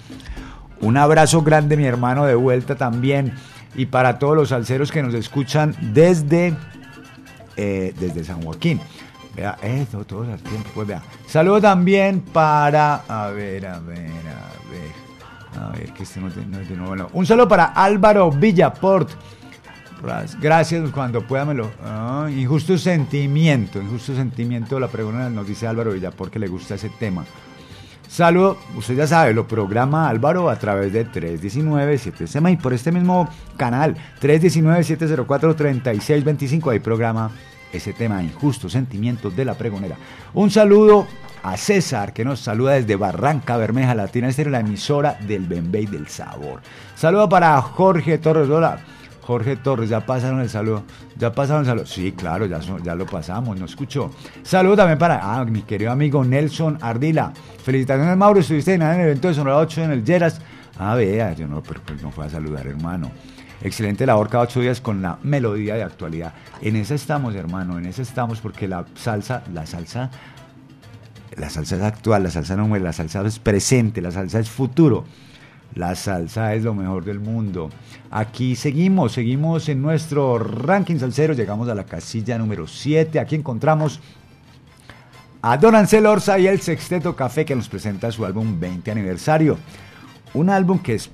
[0.80, 3.32] Un abrazo grande, mi hermano, de vuelta también.
[3.74, 6.54] Y para todos los salseros que nos escuchan desde,
[7.56, 8.80] eh, desde San Joaquín.
[9.34, 10.70] Vea, eso, todos al tiempo.
[10.74, 11.02] Pues vea.
[11.26, 13.02] Saludo también para.
[13.08, 15.06] A ver, a ver, a ver.
[15.60, 17.10] A ver, que este no no es de nuevo.
[17.12, 19.10] Un saludo para Álvaro Villaport.
[20.40, 21.70] Gracias, cuando pueda me lo.
[21.82, 24.78] Ah, injusto sentimiento, injusto sentimiento.
[24.78, 27.24] La pregunta nos dice Álvaro Villaport que le gusta ese tema.
[28.08, 33.28] Saludo, usted ya sabe, lo programa Álvaro a través de 319-7 y por este mismo
[33.56, 37.30] canal, 319-704-3625, ahí programa
[37.72, 39.96] ese tema, Injusto Sentimiento de la Pregonera.
[40.34, 41.06] Un saludo
[41.42, 46.08] a César, que nos saluda desde Barranca Bermeja, Latina Estéreo, la emisora del Bembey del
[46.08, 46.60] Sabor.
[46.94, 48.78] Saludo para Jorge Torres, hola.
[49.26, 50.84] Jorge Torres, ya pasaron el saludo.
[51.18, 51.86] Ya pasaron el saludo.
[51.86, 54.10] Sí, claro, ya, ya lo pasamos, no escuchó.
[54.44, 57.32] Saludo también para ah, mi querido amigo Nelson Ardila.
[57.64, 58.38] Felicitaciones, Mauro.
[58.38, 60.40] Estuviste en el evento de Sonora 8 en el Lleras.
[60.78, 63.10] Ah, vea, yo no, pero, pero no fue a saludar, hermano.
[63.62, 66.32] Excelente labor cada ocho días con la melodía de actualidad.
[66.60, 70.10] En esa estamos, hermano, en esa estamos porque la salsa, la salsa,
[71.36, 74.50] la salsa es actual, la salsa no muere, la salsa es presente, la salsa es
[74.50, 75.04] futuro.
[75.76, 77.68] La salsa es lo mejor del mundo.
[78.10, 83.20] Aquí seguimos, seguimos en nuestro ranking salsero, llegamos a la casilla número 7.
[83.20, 84.00] Aquí encontramos
[85.42, 89.58] a Don Ansel Orza y el Sexteto Café que nos presenta su álbum 20 aniversario.
[90.32, 91.10] Un álbum que es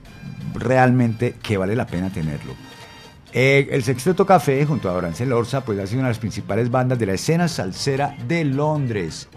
[0.55, 2.55] realmente que vale la pena tenerlo.
[3.33, 6.21] Eh, el Sexteto Café, junto a Don Ansel Orza, pues ha sido una de las
[6.21, 9.29] principales bandas de la escena salsera de Londres.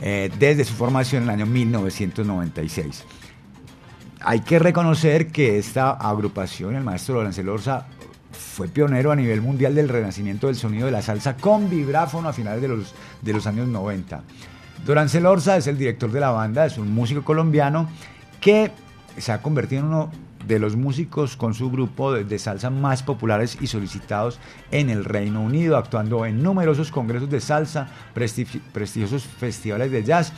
[0.00, 3.04] eh, desde su formación en el año 1996
[4.20, 7.86] hay que reconocer que esta agrupación, el maestro Lorenzo Lorza,
[8.32, 12.32] fue pionero a nivel mundial del renacimiento del sonido de la salsa con vibráfono a
[12.32, 14.22] finales de los, de los años 90.
[14.84, 17.88] Dorance Lorza es el director de la banda, es un músico colombiano
[18.40, 18.70] que
[19.18, 20.10] se ha convertido en uno
[20.46, 24.38] de los músicos con su grupo de, de salsa más populares y solicitados
[24.70, 30.32] en el Reino Unido, actuando en numerosos congresos de salsa, prestigi- prestigiosos festivales de jazz.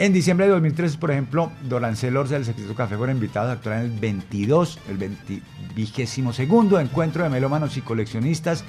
[0.00, 3.78] En diciembre de 2013, por ejemplo, Dorancel Orza del Secreto Café fueron invitados a actuar
[3.78, 5.42] en el 22, el 20
[5.74, 8.62] vigésimo segundo encuentro de melómanos y coleccionistas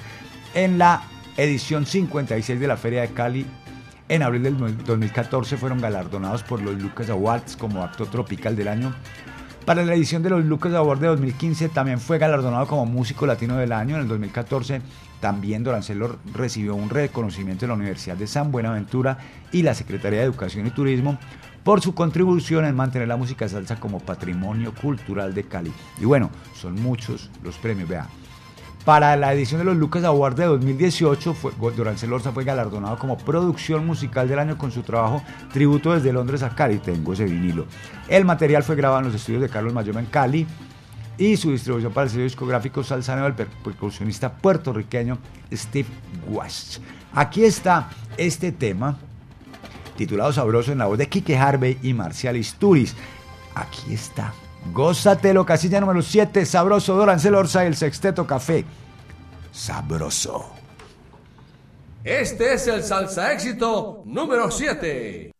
[0.54, 1.04] en la
[1.36, 3.46] edición 56 de la Feria de Cali.
[4.08, 8.92] En abril del 2014 fueron galardonados por los Lucas Awards como acto tropical del año.
[9.64, 13.56] Para la edición de los Lucas Awards de 2015 también fue galardonado como músico latino
[13.56, 13.94] del año.
[13.94, 14.82] En el 2014
[15.20, 19.18] también Dorancelo recibió un reconocimiento de la Universidad de San Buenaventura
[19.52, 21.18] y la Secretaría de Educación y Turismo
[21.62, 25.72] por su contribución en mantener la música salsa como patrimonio cultural de Cali.
[26.00, 28.08] Y bueno, son muchos los premios, vea.
[28.84, 33.18] Para la edición de los Lucas Awards de 2018, fue, Dorancel Orza fue galardonado como
[33.18, 36.78] producción musical del año con su trabajo Tributo desde Londres a Cali.
[36.78, 37.66] Tengo ese vinilo.
[38.08, 40.46] El material fue grabado en los estudios de Carlos Mayoma en Cali
[41.18, 45.18] y su distribución para el sello discográfico Salsaneo del per- percusionista puertorriqueño
[45.52, 45.88] Steve
[46.28, 46.78] Wash.
[47.12, 48.96] Aquí está este tema
[49.96, 52.94] titulado Sabroso en la voz de Kike Harvey y Marcial Isturiz.
[53.54, 54.32] Aquí está.
[54.72, 58.64] Gózatelo, casilla número 7, Sabroso, Dorancel Orza y el Sexteto Café.
[59.52, 60.50] Sabroso.
[62.04, 65.32] Este es el salsa éxito número 7.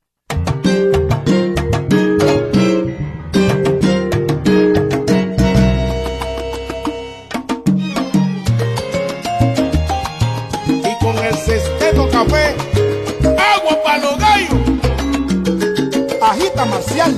[16.66, 17.16] Marcial,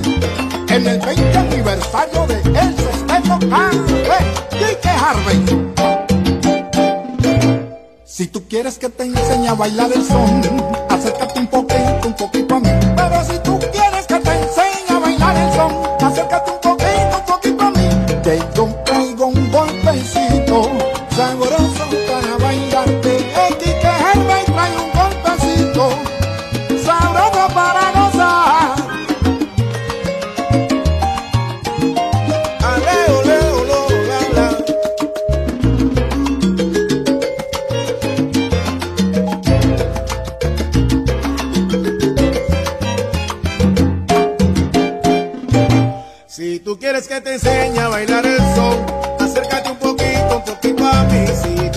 [0.69, 4.23] en el 20 aniversario de El Sesteto Café.
[4.51, 5.71] Kike Harvey.
[8.05, 10.41] Si tú quieres que te enseñe a bailar el son,
[10.89, 12.69] acércate un poquito, un poquito a mí.
[12.95, 13.82] Pero si tú quieres
[47.07, 48.85] que te enseñe a bailar el son,
[49.19, 51.72] acércate un poquito, un poquito a mí.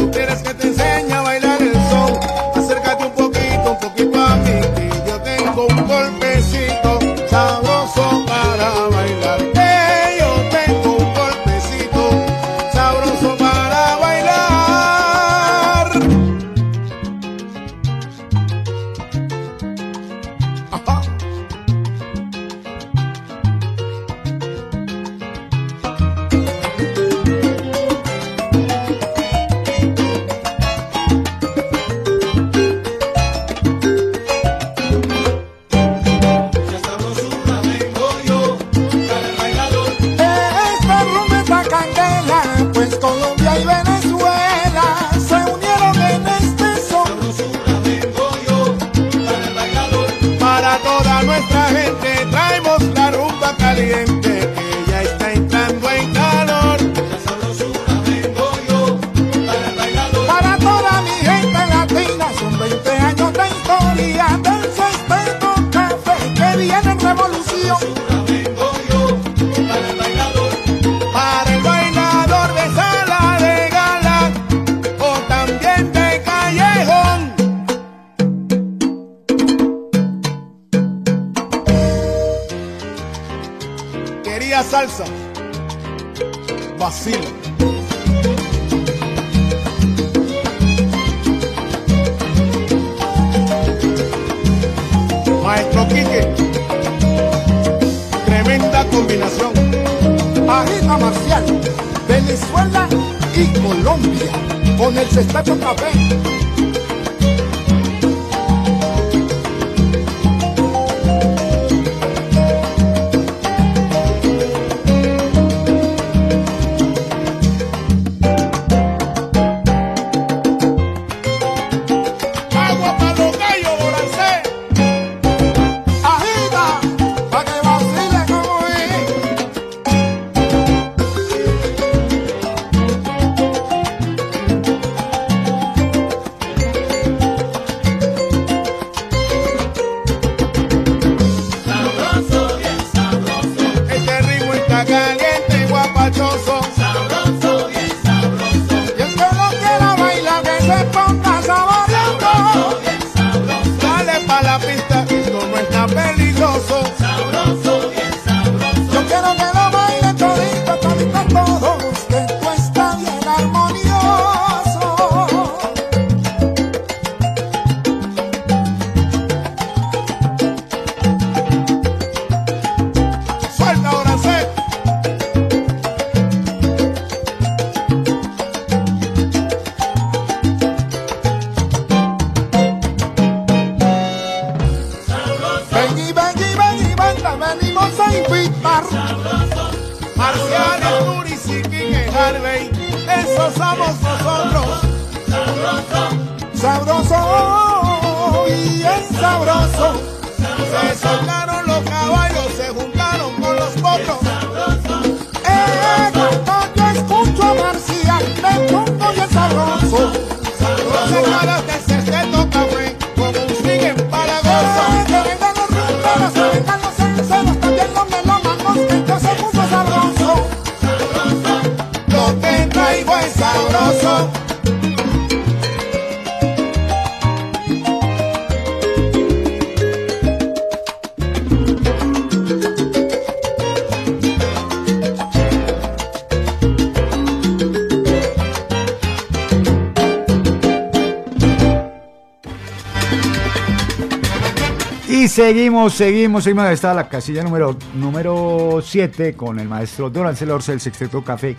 [245.36, 246.70] Seguimos, seguimos, seguimos.
[246.70, 251.54] Está la casilla número número 7 con el maestro Don Celorce del Sexteto Café.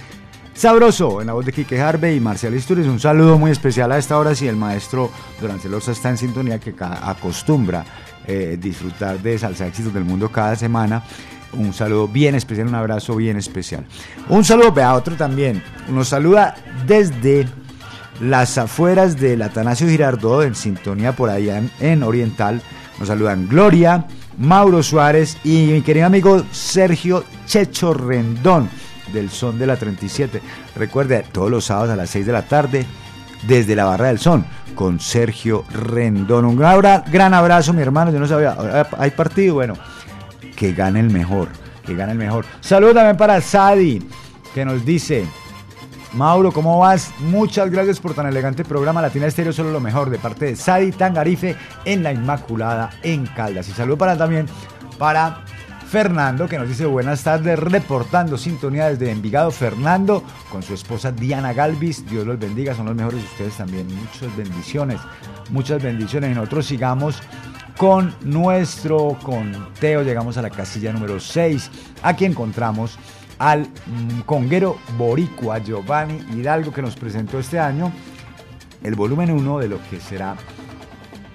[0.51, 2.87] Sabroso, en la voz de Quique Harvey y Marcial Isturiz.
[2.87, 6.59] Un saludo muy especial a esta hora si el maestro Don Celorce está en sintonía
[6.59, 7.85] que acostumbra
[8.25, 11.03] eh, disfrutar de salsa éxitos del mundo cada semana.
[11.53, 13.85] Un saludo bien especial, un abrazo bien especial.
[14.27, 15.61] Un saludo a otro también.
[15.87, 16.55] Nos saluda
[16.87, 17.45] desde
[18.21, 22.63] las afueras del Atanasio Girardot, en sintonía por allá en Oriental.
[22.99, 24.05] Nos saludan Gloria,
[24.37, 28.69] Mauro Suárez y mi querido amigo Sergio Checho Rendón
[29.13, 30.41] del Son de la 37.
[30.75, 32.85] Recuerde, todos los sábados a las 6 de la tarde,
[33.47, 34.45] desde la Barra del Son,
[34.75, 36.45] con Sergio Rendón.
[36.45, 38.11] Un gran, abra- gran abrazo, mi hermano.
[38.11, 38.55] Yo no sabía,
[38.97, 39.55] ¿hay partido?
[39.55, 39.75] Bueno,
[40.55, 41.49] que gane el mejor.
[41.85, 42.45] que gane el mejor.
[42.59, 44.05] Saludos también para Sadi,
[44.53, 45.25] que nos dice,
[46.17, 47.11] Mauro, ¿cómo vas?
[47.19, 49.03] Muchas gracias por tan elegante programa.
[49.03, 53.69] Latina Estéreo, solo lo mejor, de parte de Sadi Tangarife en La Inmaculada, en Caldas.
[53.69, 54.47] Y saludo para también
[54.97, 55.43] para
[55.87, 59.51] Fernando, que nos dice buenas tardes, reportando sintonía desde Envigado.
[59.51, 63.87] Fernando, con su esposa Diana Galvis, Dios los bendiga, son los mejores ustedes también.
[63.87, 64.99] Muchas bendiciones,
[65.51, 66.31] muchas bendiciones.
[66.31, 67.21] Y nosotros sigamos
[67.77, 70.01] con nuestro conteo.
[70.01, 71.69] Llegamos a la casilla número 6.
[72.01, 72.97] Aquí encontramos
[73.39, 77.91] al mm, conguero boricua Giovanni Hidalgo que nos presentó este año
[78.83, 80.35] el volumen 1 de lo que será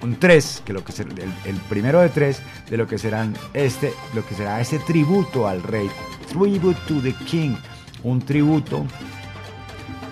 [0.01, 1.09] un 3, que lo que será,
[1.45, 5.63] el, primero de tres de lo que serán este, lo que será este tributo al
[5.63, 5.89] rey,
[6.27, 7.55] tribute to the king,
[8.03, 8.85] un tributo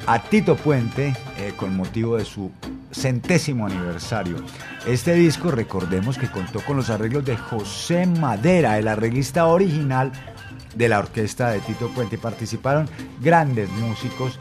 [0.07, 2.51] a Tito Puente eh, con motivo de su
[2.91, 4.37] centésimo aniversario.
[4.85, 10.11] Este disco, recordemos que contó con los arreglos de José Madera, el arreglista original
[10.75, 12.17] de la orquesta de Tito Puente.
[12.17, 12.89] Participaron
[13.21, 14.39] grandes músicos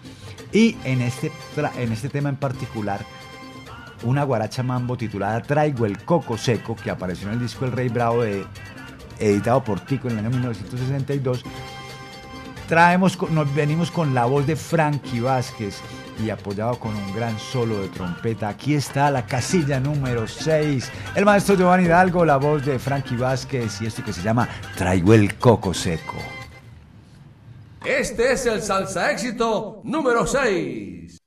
[0.53, 1.31] y en este,
[1.79, 3.05] en este tema en particular,
[4.03, 7.89] una guaracha mambo titulada Traigo el Coco Seco, que apareció en el disco El Rey
[7.89, 8.45] Bravo, de-
[9.19, 11.45] editado por Tico en el año 1962.
[12.69, 15.77] Traemos, nos venimos con la voz de Frankie Vázquez
[16.25, 18.49] y apoyado con un gran solo de trompeta.
[18.49, 20.91] Aquí está la casilla número 6.
[21.15, 25.15] El maestro Giovanni Hidalgo, la voz de Frankie Vázquez y esto que se llama Traigo
[25.15, 26.17] el Coco Seco.
[27.85, 31.20] Este es el salsa éxito número 6.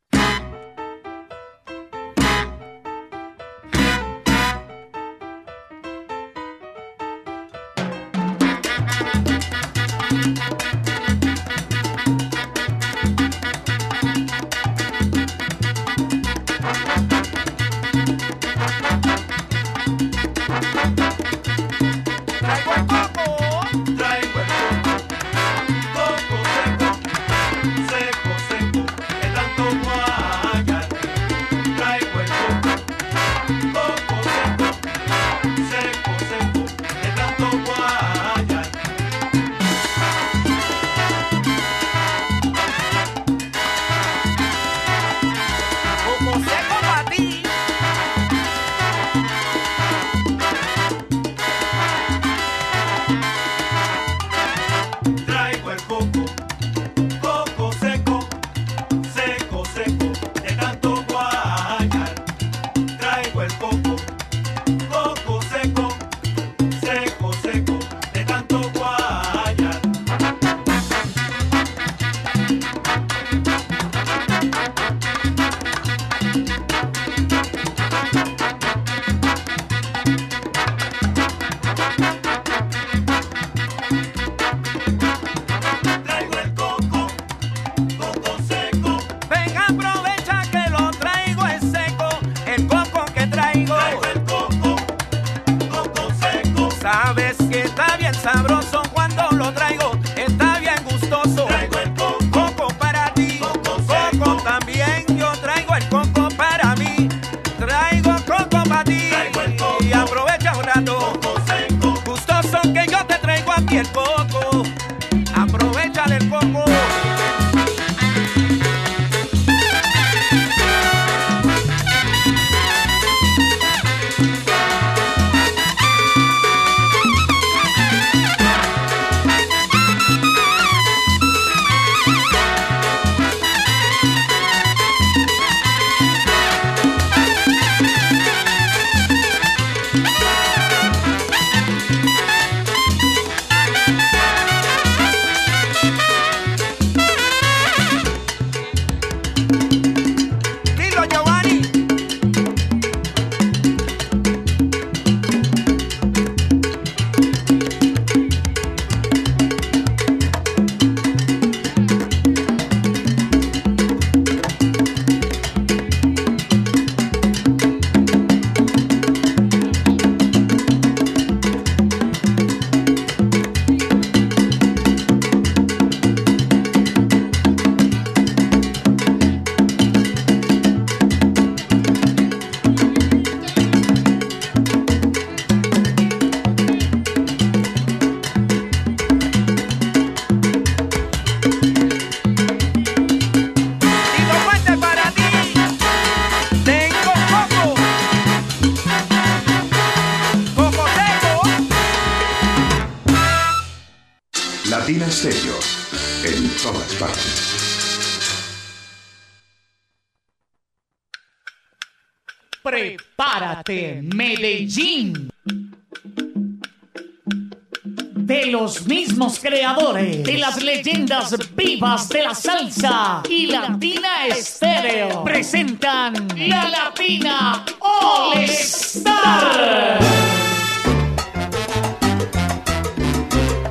[221.14, 230.00] Leyendas vivas de la salsa y Latina Estéreo presentan la Latina All Star.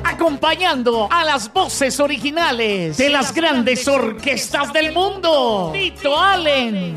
[0.03, 5.71] Acompañando a las voces originales de las grandes orquestas del mundo.
[5.73, 6.95] Tito Allen.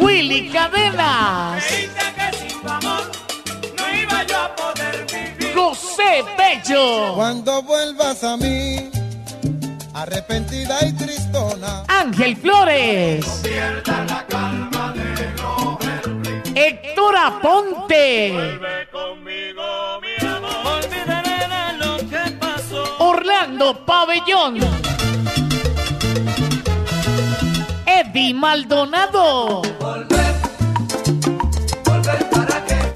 [0.00, 1.87] Willy Cadenas.
[6.36, 7.14] Bello.
[7.14, 8.90] Cuando vuelvas a mí,
[9.94, 11.84] arrepentida y tristona.
[11.88, 13.42] Ángel Flores.
[16.54, 18.58] Héctor Aponte.
[22.98, 24.58] Orlando Pabellón.
[27.86, 29.62] Eddie Maldonado.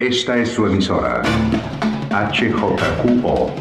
[0.00, 1.20] Esta es su emisora.
[2.08, 3.54] HJQO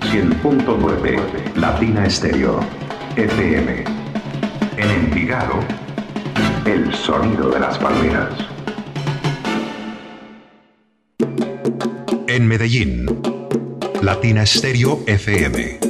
[0.00, 2.58] 100.9 Latina Estéreo
[3.14, 3.84] FM.
[4.76, 5.60] En Envigado,
[6.66, 8.34] el sonido de las palmeras.
[12.26, 13.06] En Medellín,
[14.02, 15.89] Latina Estéreo FM.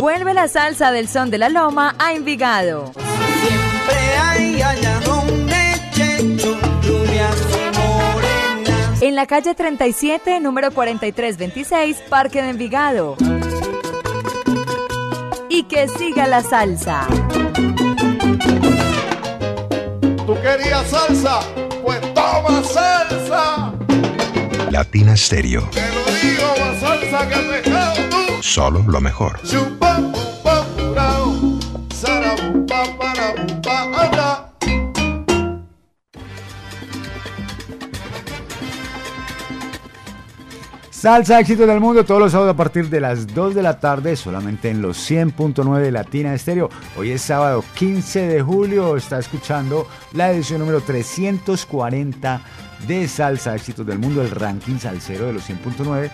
[0.00, 2.92] Vuelve la salsa del son de la loma a Envigado.
[2.92, 6.58] Siempre hay añadón de checho.
[9.02, 13.16] En la calle 37, número 4326, Parque de Envigado.
[15.48, 17.08] Y que siga la salsa.
[20.32, 21.40] ¿Tú querías salsa?
[21.82, 23.74] Pues toma salsa.
[24.70, 25.68] Latina Stereo.
[25.70, 28.42] Te lo digo, más salsa que pescado tú.
[28.42, 29.42] Solo lo mejor.
[29.42, 30.00] Chupa,
[30.78, 31.34] purao.
[33.66, 34.41] Anda.
[41.02, 44.14] Salsa éxito del mundo todos los sábados a partir de las 2 de la tarde,
[44.14, 46.70] solamente en los 100.9 de Latina Estéreo.
[46.96, 52.40] Hoy es sábado 15 de julio, está escuchando la edición número 340
[52.86, 56.08] de salsa éxitos del mundo, el ranking salsero de los 100.9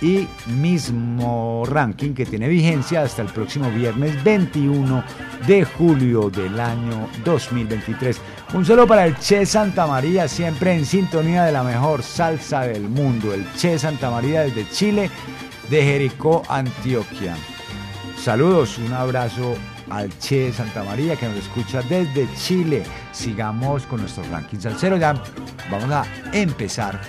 [0.00, 5.02] y mismo ranking que tiene vigencia hasta el próximo viernes 21
[5.46, 8.20] de julio del año 2023.
[8.54, 12.82] Un saludo para el Che Santa María, siempre en sintonía de la mejor salsa del
[12.82, 13.32] mundo.
[13.32, 15.10] El Che Santa María desde Chile,
[15.70, 17.36] de Jericó, Antioquia.
[18.22, 19.54] Saludos, un abrazo
[19.90, 22.82] al Che Santa María que nos escucha desde Chile.
[23.12, 24.96] Sigamos con nuestro ranking salsero.
[24.96, 25.14] Ya
[25.70, 27.00] vamos a empezar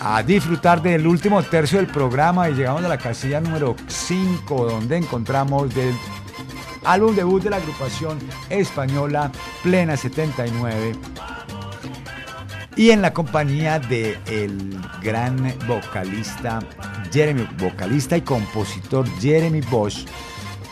[0.00, 4.96] a disfrutar del último tercio del programa y llegamos a la casilla número 5 donde
[4.96, 5.94] encontramos del
[6.84, 8.18] álbum debut de la agrupación
[8.48, 9.30] española
[9.62, 10.92] Plena 79
[12.76, 16.60] y en la compañía de el gran vocalista
[17.12, 20.06] Jeremy, vocalista y compositor Jeremy Bosch,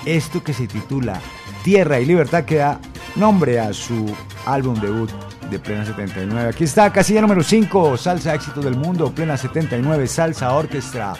[0.06, 1.20] esto que se titula
[1.64, 2.80] Tierra y Libertad que da
[3.16, 4.06] nombre a su
[4.46, 5.10] álbum debut
[5.50, 6.48] de Plena 79.
[6.48, 11.14] Aquí está, casilla número 5, Salsa Éxito del Mundo, Plena 79, Salsa Orquestra,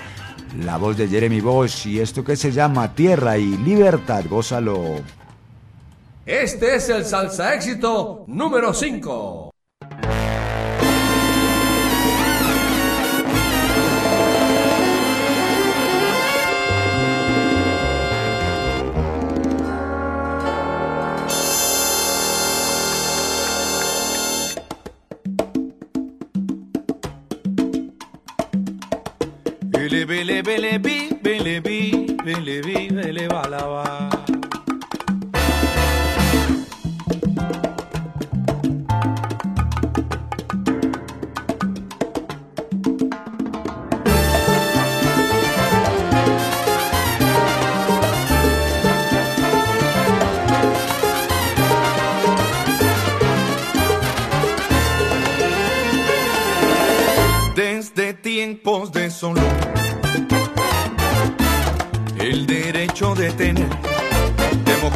[0.65, 4.97] la voz de Jeremy Bosch y esto que se llama Tierra y Libertad, gózalo.
[6.27, 9.51] Este es el salsa éxito número 5.
[29.99, 34.09] Bele bele bele bi bele bi bele bi bele balaba.
[58.23, 59.58] Tiempos de solo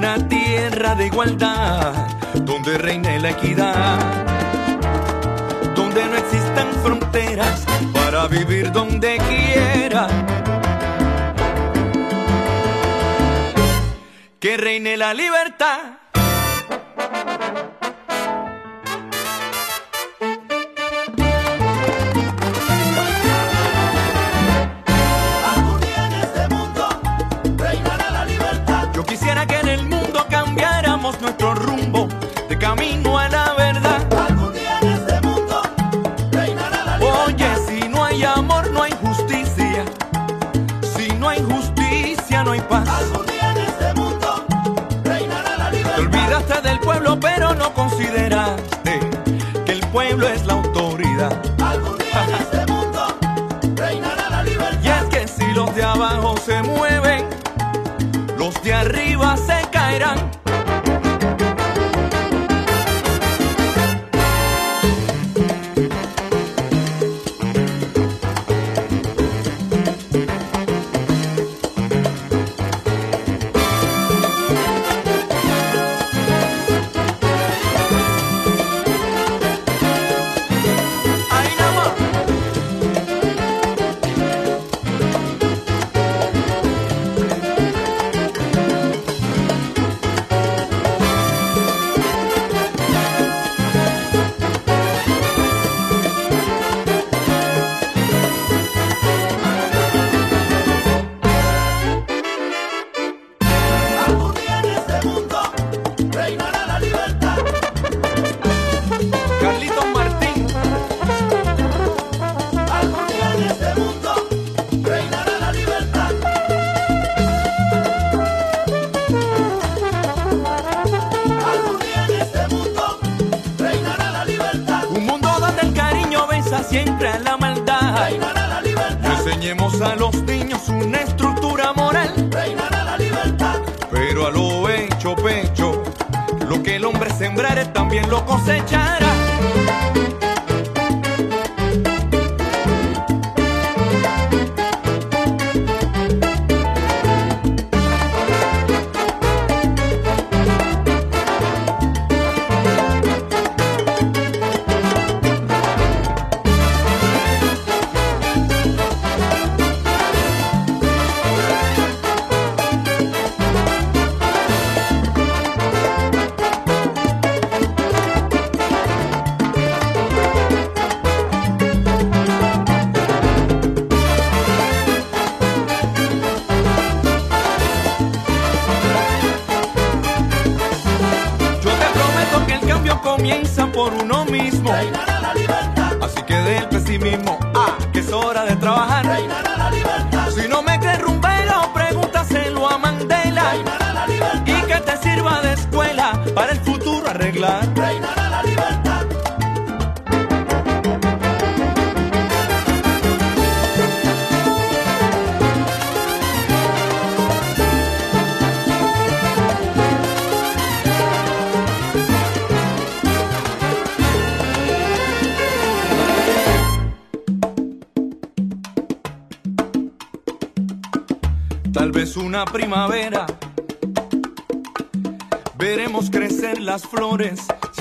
[0.00, 1.92] una tierra de igualdad
[2.32, 3.98] donde reine la equidad,
[5.74, 10.08] donde no existan fronteras para vivir donde quiera.
[14.38, 15.99] que reine la libertad.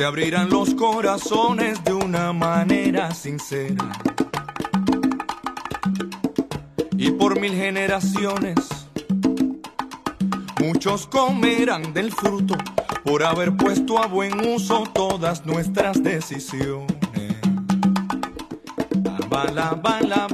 [0.09, 3.91] Abrirán los corazones de una manera sincera.
[6.97, 8.57] Y por mil generaciones,
[10.59, 12.55] muchos comerán del fruto
[13.03, 16.87] por haber puesto a buen uso todas nuestras decisiones.
[19.29, 20.27] Bala, bala,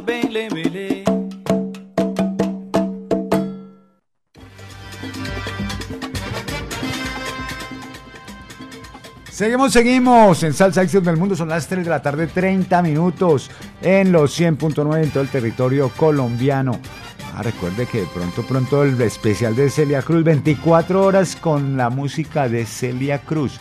[9.35, 11.35] Seguimos, seguimos en Salsa Éxitos del Mundo.
[11.35, 13.51] Son las 3 de la tarde, 30 minutos
[13.81, 16.79] en los 100.9 en todo el territorio colombiano.
[17.35, 22.47] Ah, recuerde que pronto, pronto el especial de Celia Cruz, 24 horas con la música
[22.47, 23.59] de Celia Cruz.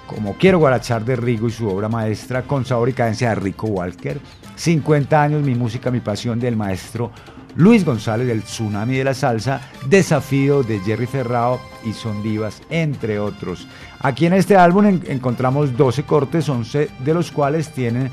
[0.07, 3.69] como Quiero Guarachar de Rigo y su obra maestra con sabor y cadencia de Rico
[3.69, 4.21] Walker.
[4.57, 7.13] 50 años, mi música, mi pasión del maestro
[7.57, 13.19] Luis González del Tsunami de la Salsa, Desafío de Jerry Ferrao y Son Divas, entre
[13.19, 13.67] otros.
[14.01, 18.11] Aquí en este álbum en- encontramos 12 cortes, 11 de los cuales tienen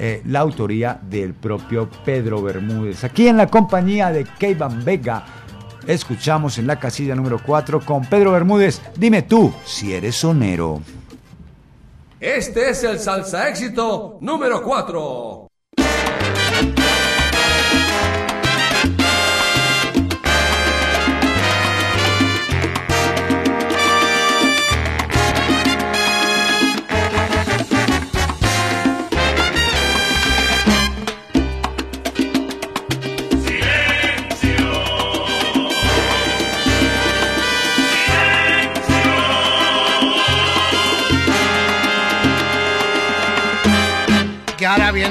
[0.00, 3.02] eh, la autoría del propio Pedro Bermúdez.
[3.04, 5.24] Aquí en la compañía de Keivan Vega,
[5.86, 10.80] escuchamos en la casilla número 4 con Pedro Bermúdez, dime tú si eres sonero.
[12.20, 15.47] Este es el salsa éxito número 4.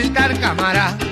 [0.00, 1.09] invitar cámara.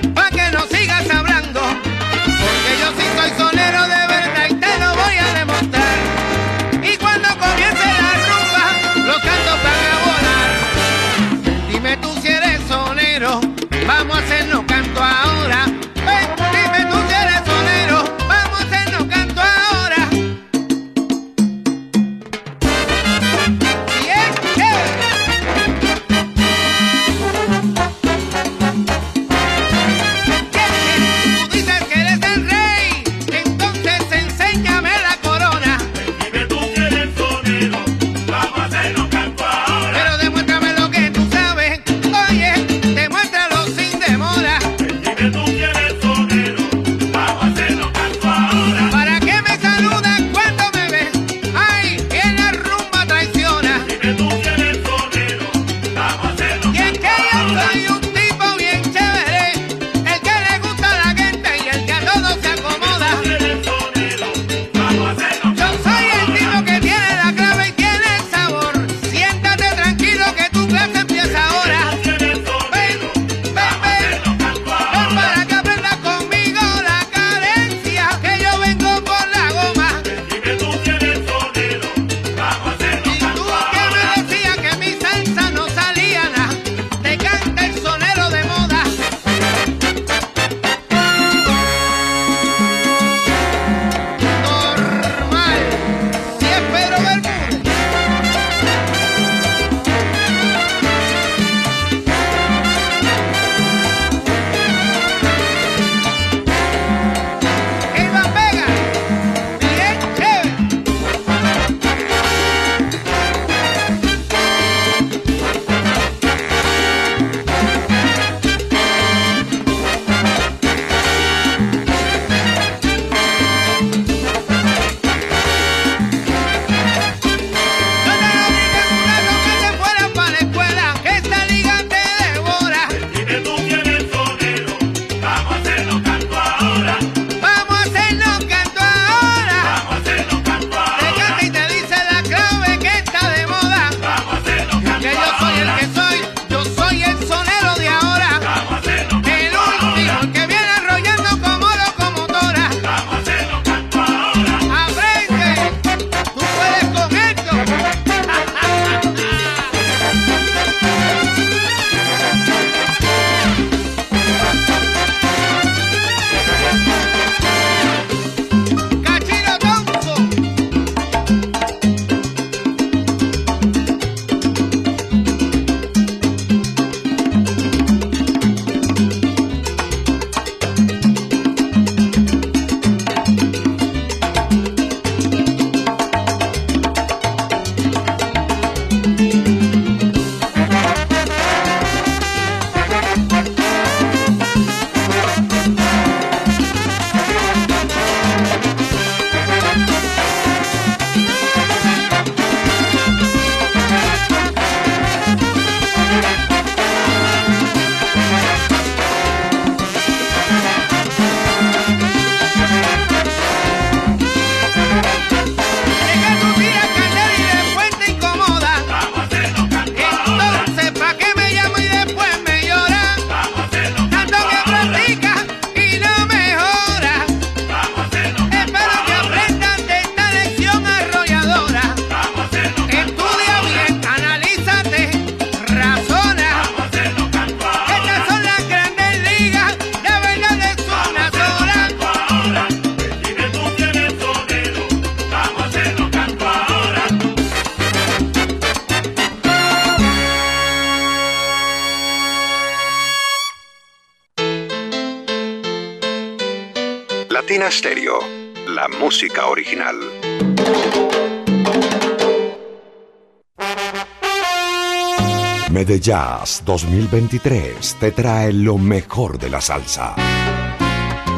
[266.09, 270.15] Jazz 2023 te trae lo mejor de la salsa.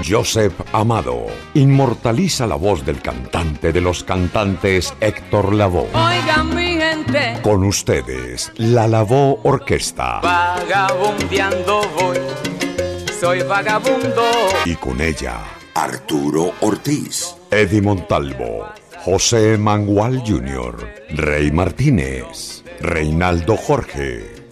[0.09, 5.89] Joseph Amado inmortaliza la voz del cantante de los cantantes Héctor Lavoe.
[5.93, 7.41] Oigan mi gente.
[7.43, 10.21] Con ustedes, la Lavoe Orquesta.
[10.21, 12.19] Vagabundeando voy,
[13.21, 14.23] soy vagabundo.
[14.67, 15.41] Y con ella,
[15.75, 17.35] Arturo Ortiz.
[17.51, 18.69] Eddie Montalvo.
[19.05, 20.77] José Mangual Jr.,
[21.09, 24.40] Rey Martínez, Reinaldo Jorge,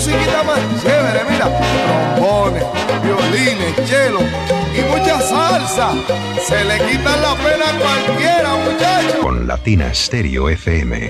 [0.04, 1.22] ¿Qué musiquita más chévere?
[1.30, 1.50] Mira,
[2.18, 2.64] trombones,
[3.04, 4.20] violines, cello
[4.76, 5.94] y mucha salsa.
[6.46, 9.16] Se le quita la pena a cualquiera, muchachos.
[9.22, 11.10] Con Latina Stereo FM.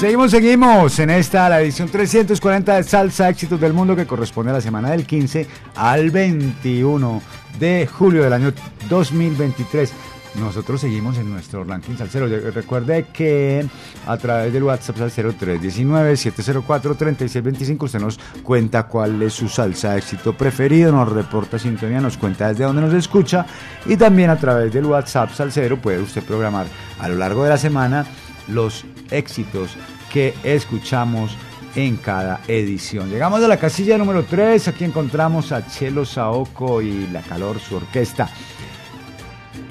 [0.00, 4.54] Seguimos, seguimos en esta, la edición 340 de Salsa Éxitos del Mundo que corresponde a
[4.54, 5.46] la semana del 15
[5.76, 7.22] al 21
[7.58, 8.52] de julio del año
[8.88, 9.92] 2023.
[10.34, 12.26] Nosotros seguimos en nuestro ranking salsero.
[12.26, 13.66] Recuerde que
[14.06, 20.90] a través del WhatsApp salsero 319-704-3625 usted nos cuenta cuál es su salsa éxito preferido,
[20.90, 23.44] nos reporta sintonía, nos cuenta desde dónde nos escucha
[23.84, 26.66] y también a través del WhatsApp salsero puede usted programar
[26.98, 28.06] a lo largo de la semana
[28.48, 29.76] los éxitos
[30.10, 31.36] que escuchamos
[31.74, 33.10] en cada edición.
[33.10, 37.76] Llegamos a la casilla número 3, aquí encontramos a Chelo Saoco y La Calor, su
[37.76, 38.28] orquesta.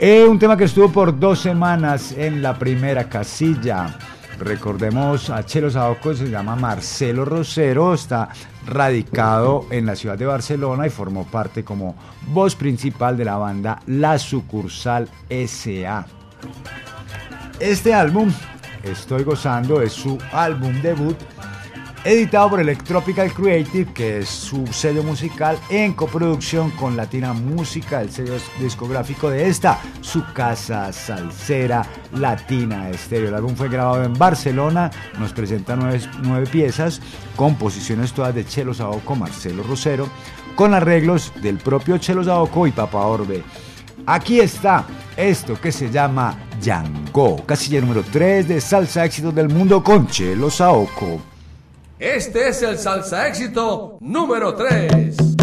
[0.04, 4.00] Eh, un tema que estuvo por dos semanas en la primera casilla.
[4.40, 8.30] Recordemos a Chelo Saoco, se llama Marcelo Rosero, está
[8.66, 11.96] radicado en la ciudad de Barcelona y formó parte como
[12.30, 16.08] voz principal de la banda La Sucursal SA.
[17.60, 18.34] Este álbum,
[18.82, 21.18] Estoy Gozando, es su álbum debut,
[22.04, 28.12] editado por Electropical Creative, que es su sello musical en coproducción con Latina Música, el
[28.12, 33.30] sello discográfico de esta, su casa salsera Latina Estéreo.
[33.30, 37.02] El álbum fue grabado en Barcelona, nos presenta nueve, piezas,
[37.36, 40.10] composiciones todas de Chelo Saoco, Marcelo Rosero,
[40.56, 43.44] con arreglos del propio Chelo Saoco y Papa Orbe.
[44.08, 49.84] Aquí está esto que se llama Yango, casilla número 3 de Salsa Éxitos del Mundo
[49.84, 51.31] con Chelo Saoco.
[52.02, 55.41] Este es el salsa éxito número 3.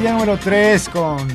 [0.00, 1.28] Casilla número 3 con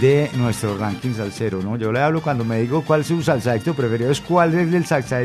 [0.00, 1.76] de nuestro ranking salsero, ¿no?
[1.76, 4.72] Yo le hablo cuando me digo cuál es su salsa éxito preferido, es cuál es
[4.72, 5.18] el salsa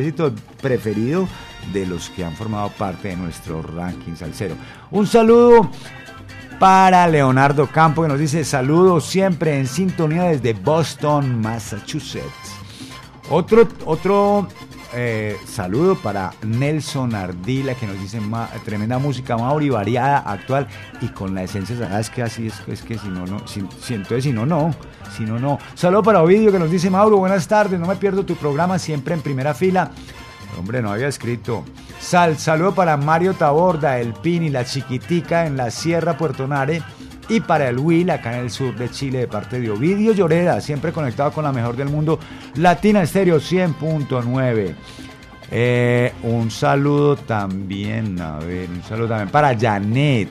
[0.62, 1.28] preferido
[1.74, 4.56] de los que han formado parte de nuestro ranking salsero.
[4.92, 5.70] Un saludo
[6.60, 12.56] para Leonardo Campo que nos dice saludos siempre en sintonía desde Boston, Massachusetts.
[13.30, 14.48] Otro, otro
[14.94, 20.68] eh, saludo para Nelson Ardila que nos dice "Ma- tremenda música, Mauri, variada, actual
[21.02, 22.00] y con la esencia sagrada.
[22.00, 24.74] Es que así es, es que si no, no, si, si- entonces si no, no,
[25.16, 25.60] si no, no.
[25.74, 29.14] Saludo para Ovidio que nos dice Mauro, buenas tardes, no me pierdo tu programa siempre
[29.14, 29.92] en primera fila.
[30.58, 31.66] Hombre, no había escrito.
[32.00, 36.82] Sal, saludo para Mario Taborda, el Pini, la Chiquitica en la Sierra Puerto Nare.
[37.28, 40.62] Y para el Will, acá en el sur de Chile, de parte de Ovidio Lloreda,
[40.62, 42.20] siempre conectado con la mejor del mundo,
[42.56, 44.76] Latina Estéreo 100.9.
[45.52, 50.30] Eh, un saludo también, a ver, un saludo también para Janet,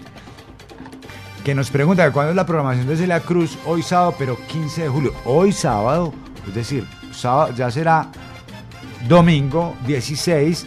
[1.44, 4.88] que nos pregunta cuándo es la programación de Celia Cruz, hoy sábado, pero 15 de
[4.88, 5.12] julio.
[5.26, 6.14] Hoy sábado,
[6.48, 8.10] es decir, sábado ya será
[9.06, 10.66] domingo 16,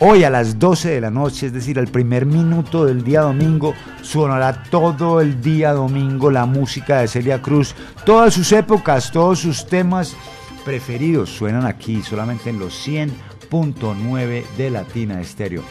[0.00, 3.72] hoy a las 12 de la noche, es decir, al primer minuto del día domingo,
[4.02, 7.74] sonará todo el día domingo la música de Celia Cruz,
[8.04, 10.14] todas sus épocas, todos sus temas
[10.62, 15.62] preferidos suenan aquí, solamente en los 100.9 de Latina Estéreo.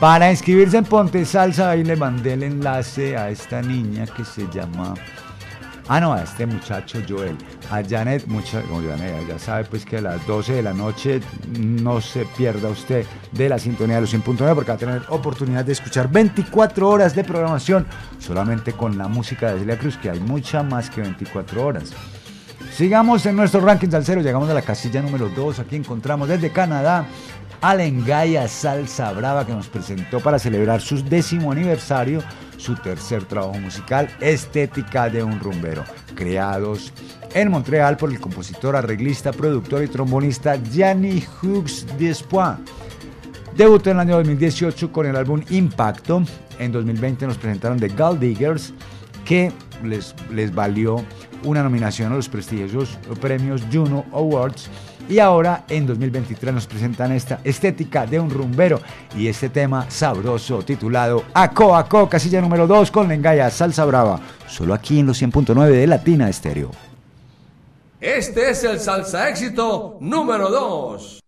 [0.00, 4.46] Para inscribirse en Ponte Salsa, ahí le mandé el enlace a esta niña que se
[4.50, 4.94] llama
[5.86, 7.36] Ah, no, a este muchacho Joel.
[7.70, 11.20] A Janet, mucha, no, Janet, ya sabe pues que a las 12 de la noche
[11.58, 15.64] no se pierda usted de la sintonía de los 100.9 porque va a tener oportunidad
[15.64, 17.86] de escuchar 24 horas de programación
[18.18, 21.92] solamente con la música de Celia Cruz, que hay mucha más que 24 horas.
[22.74, 25.58] Sigamos en nuestro ranking salsero, llegamos a la casilla número 2.
[25.58, 27.06] Aquí encontramos desde Canadá
[27.64, 32.22] a Lengaya Salsa Brava que nos presentó para celebrar su décimo aniversario
[32.58, 35.82] su tercer trabajo musical, Estética de un Rumbero,
[36.14, 36.92] creados
[37.32, 42.58] en Montreal por el compositor, arreglista, productor y trombonista Gianni Hughes Despois.
[43.56, 46.22] Debutó en el año 2018 con el álbum Impacto.
[46.58, 48.74] En 2020 nos presentaron The Gold Diggers,
[49.24, 49.50] que
[49.82, 51.02] les, les valió
[51.44, 54.68] una nominación a los prestigiosos premios Juno Awards.
[55.08, 58.80] Y ahora en 2023 nos presentan esta estética de un rumbero
[59.16, 64.20] y este tema sabroso titulado Aco Aco, casilla número 2 con Lengaya Salsa Brava.
[64.46, 66.70] Solo aquí en los 100.9 de Latina Estéreo.
[68.00, 71.23] Este es el salsa éxito número 2.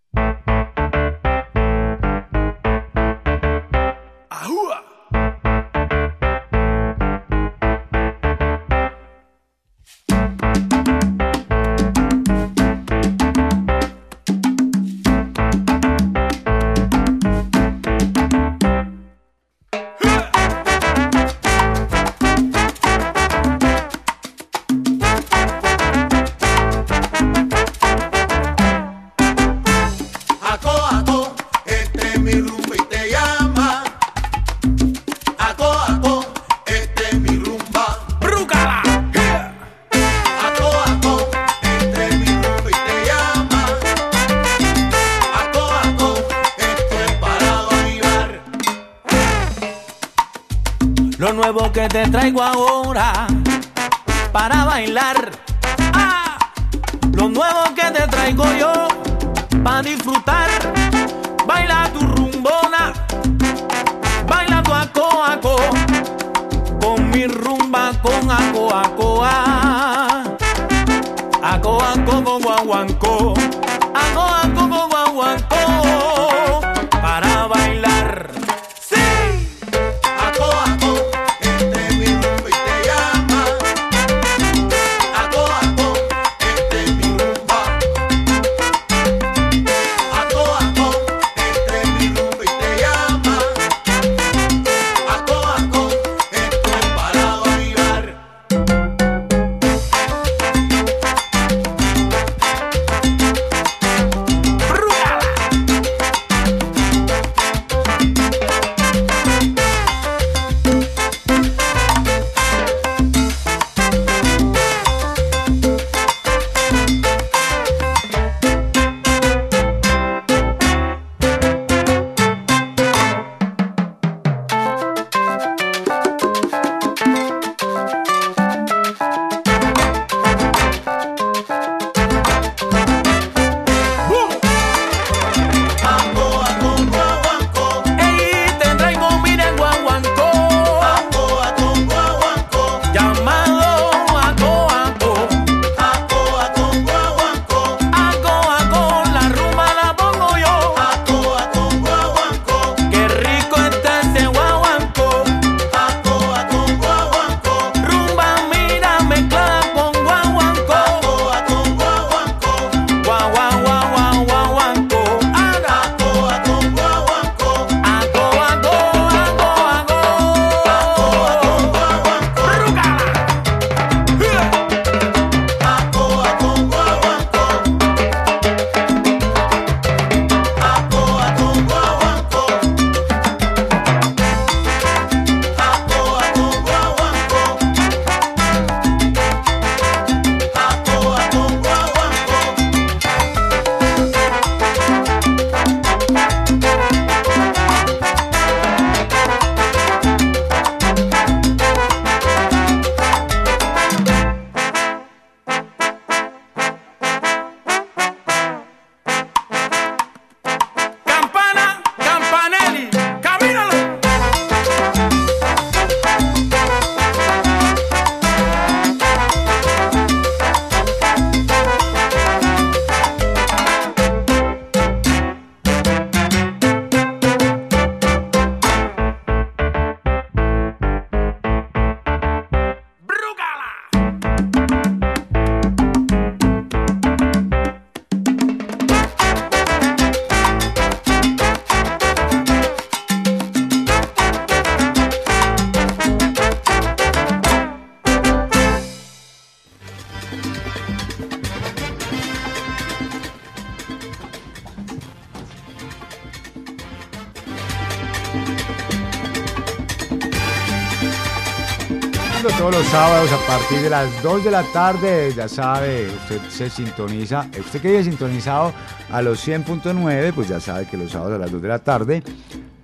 [263.77, 268.05] Partir de las 2 de la tarde, ya sabe, usted se sintoniza, usted que vive
[268.05, 268.73] sintonizado
[269.11, 272.23] a los 100.9, pues ya sabe que los sábados a las 2 de la tarde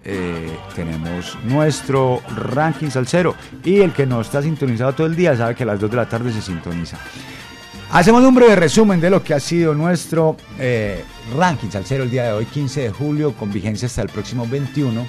[0.05, 3.35] eh, tenemos nuestro ranking salsero.
[3.65, 5.97] Y el que no está sintonizado todo el día sabe que a las 2 de
[5.97, 6.99] la tarde se sintoniza.
[7.93, 11.05] Hacemos un breve resumen de lo que ha sido nuestro eh,
[11.37, 15.07] ranking salsero el día de hoy, 15 de julio, con vigencia hasta el próximo 21.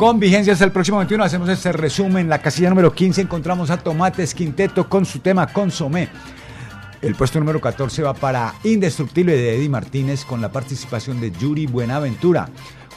[0.00, 2.26] Con vigencia hasta el próximo 21 hacemos este resumen.
[2.26, 6.08] La casilla número 15 encontramos a Tomates Quinteto con su tema Consomé.
[7.02, 11.66] El puesto número 14 va para Indestructible de Eddie Martínez con la participación de Yuri
[11.66, 12.48] Buenaventura.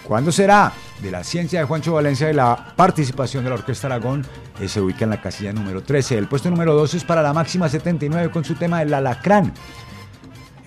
[0.05, 0.71] ¿Cuándo será?
[1.01, 4.25] De la ciencia de Juancho Valencia y la participación de la Orquesta Aragón
[4.61, 6.17] eh, se ubica en la casilla número 13.
[6.17, 9.51] El puesto número 12 es para la máxima 79 con su tema El Alacrán.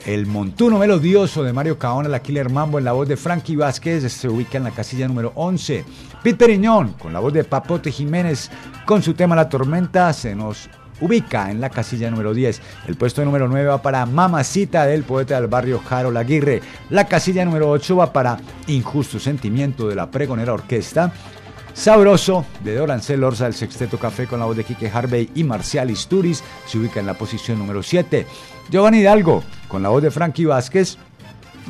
[0.06, 4.12] El montuno melodioso de Mario Caona, la Killer Mambo en la voz de Frankie Vázquez
[4.12, 5.84] se ubica en la casilla número 11.
[6.26, 8.50] Pete Periñón con la voz de Papote Jiménez
[8.84, 10.68] con su tema La Tormenta se nos
[11.00, 12.60] ubica en la casilla número 10.
[12.88, 16.62] El puesto número 9 va para Mamacita del poeta del barrio Harold Aguirre.
[16.90, 21.12] La casilla número 8 va para Injusto Sentimiento de la Pregonera Orquesta.
[21.72, 25.92] Sabroso de Dorancel Orza del Sexteto Café con la voz de Quique Harvey y Marcial
[25.92, 28.26] Isturiz se ubica en la posición número 7.
[28.68, 30.98] Giovanni Hidalgo con la voz de Frankie Vázquez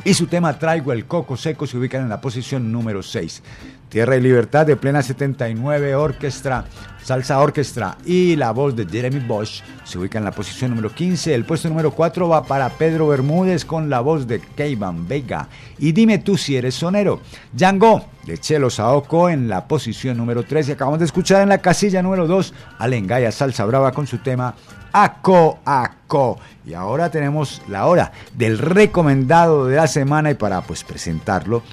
[0.03, 3.43] y su tema Traigo el Coco Seco se ubican en la posición número 6.
[3.89, 6.65] Tierra y Libertad de Plena 79 Orquestra,
[7.01, 11.33] Salsa Orquestra y la voz de Jeremy Bosch se ubica en la posición número 15.
[11.33, 15.47] El puesto número 4 va para Pedro Bermúdez con la voz de Keivan Vega.
[15.77, 17.21] Y dime tú si eres sonero.
[17.53, 20.67] Django de Chelo Saoko en la posición número 3.
[20.67, 24.17] Y acabamos de escuchar en la casilla número 2 a Lengaya Salsa Brava con su
[24.17, 24.53] tema
[24.91, 26.39] Aco Aco.
[26.65, 31.63] Y ahora tenemos la hora del recomendado de la semana y para pues presentarlo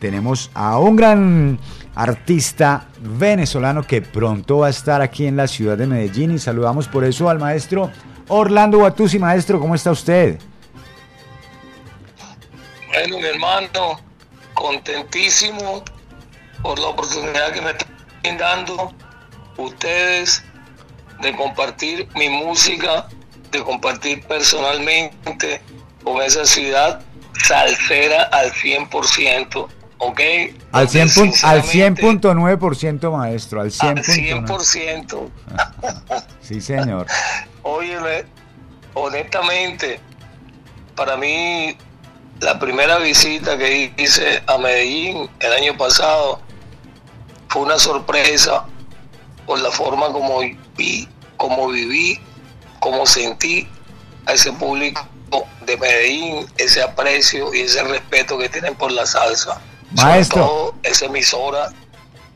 [0.00, 1.58] tenemos a un gran
[1.94, 6.88] artista venezolano que pronto va a estar aquí en la ciudad de Medellín y saludamos
[6.88, 7.90] por eso al maestro
[8.28, 9.18] Orlando Guatusi.
[9.18, 10.38] Maestro, ¿cómo está usted?
[12.88, 14.00] Bueno, mi hermano,
[14.54, 15.84] contentísimo
[16.62, 18.92] por la oportunidad que me están dando
[19.56, 20.42] ustedes
[21.20, 23.06] de compartir mi música,
[23.52, 25.60] de compartir personalmente
[26.02, 27.02] con esa ciudad
[27.44, 29.68] salsera al 100%,
[30.00, 30.20] ¿ok?
[30.72, 34.46] Al Donde 100 pun- al sinceramente, 100.9% maestro, al al 100.9%.
[34.46, 35.28] 100%.
[36.42, 37.06] Sí, señor.
[37.62, 38.24] Óyeme,
[38.94, 40.00] honestamente,
[40.96, 41.76] para mí
[42.40, 46.40] la primera visita que hice a Medellín el año pasado
[47.48, 48.64] fue una sorpresa
[49.46, 50.40] por la forma como
[50.76, 52.18] vi, como viví,
[52.80, 53.68] como sentí
[54.26, 55.06] a ese público
[55.66, 59.60] de Medellín, ese aprecio y ese respeto que tienen por la salsa.
[59.92, 60.42] Maestro.
[60.42, 61.70] Sobre todo esa emisora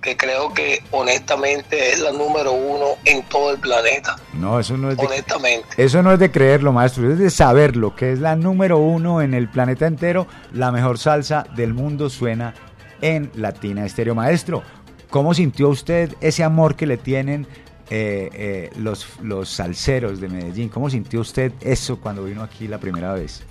[0.05, 4.17] que creo que honestamente es la número uno en todo el planeta.
[4.35, 5.67] No, eso no es de, Honestamente.
[5.79, 9.33] eso no es de creerlo, maestro, es de saberlo, que es la número uno en
[9.33, 12.55] el planeta entero, la mejor salsa del mundo suena
[13.01, 14.15] en Latina Estéreo.
[14.15, 14.63] Maestro,
[15.09, 17.47] ¿cómo sintió usted ese amor que le tienen
[17.89, 20.69] eh, eh, los, los salseros de Medellín?
[20.69, 23.43] ¿Cómo sintió usted eso cuando vino aquí la primera vez?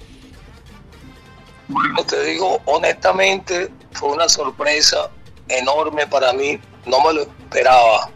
[2.07, 5.09] Te digo honestamente, fue una sorpresa
[5.47, 6.59] enorme para mí.
[6.85, 8.09] No me lo esperaba.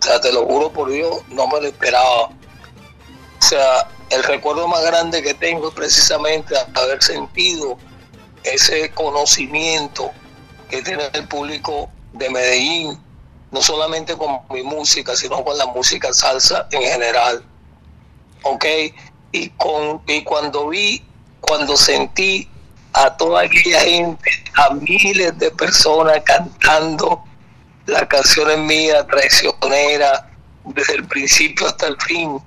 [0.00, 2.24] O sea, te lo juro por Dios, no me lo esperaba.
[2.24, 7.78] O sea, el recuerdo más grande que tengo es precisamente haber sentido
[8.44, 10.10] ese conocimiento
[10.68, 12.98] que tiene el público de Medellín,
[13.50, 17.44] no solamente con mi música, sino con la música salsa en general.
[18.42, 18.64] ¿Ok?
[19.32, 21.02] Y, con, y cuando vi,
[21.40, 22.48] cuando sentí
[22.94, 27.22] a toda aquella gente, a miles de personas cantando
[27.86, 30.28] las canciones mías, traicionera,
[30.64, 32.38] desde el principio hasta el fin.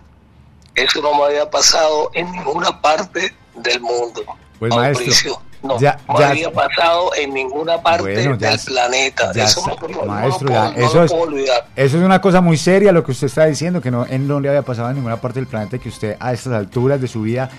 [0.75, 4.23] Eso no me había pasado en ninguna parte del mundo.
[4.59, 5.33] Pues Mauricio.
[5.33, 9.31] maestro, no, ya- no ya- había pasado en ninguna parte Bueno, ya del planeta.
[9.33, 11.67] ya Eso no, maestro, puedo- no eso es- olvidar.
[11.75, 14.39] Eso es una cosa muy seria lo que usted está diciendo, que no, en no
[14.39, 17.21] le había pasado en ninguna parte del planeta que usted a estas alturas de su
[17.21, 17.49] vida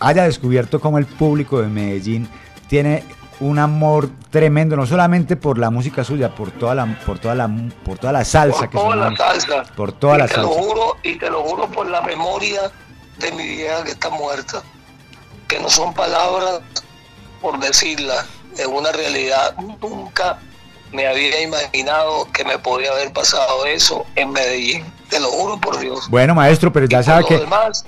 [0.00, 2.28] haya descubierto cómo el público de Medellín
[2.68, 3.04] tiene
[3.40, 7.48] un amor tremendo, no solamente por la música suya, por toda la, por toda la,
[7.84, 9.62] por toda la salsa por que toda la salsa.
[9.76, 12.70] por toda y la te lo juro, y te lo juro por la memoria
[13.18, 14.62] de mi vieja que está muerta,
[15.46, 16.60] que no son palabras
[17.40, 18.26] por decirlas,
[18.56, 19.54] es una realidad.
[19.80, 20.38] Nunca
[20.92, 25.78] me había imaginado que me podía haber pasado eso en Medellín, te lo juro por
[25.78, 26.08] Dios.
[26.08, 27.84] Bueno, maestro, pero ya por sabe lo que demás,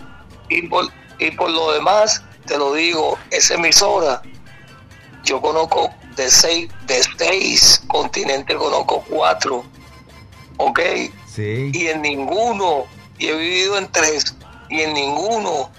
[0.49, 0.87] y por,
[1.21, 4.23] y por lo demás, te lo digo, esa emisora,
[5.25, 9.65] yo conozco de seis, de seis continentes, conozco cuatro,
[10.57, 10.81] ¿ok?
[11.33, 11.71] Sí.
[11.73, 12.85] Y en ninguno,
[13.19, 14.35] y he vivido en tres,
[14.71, 15.71] y en ninguno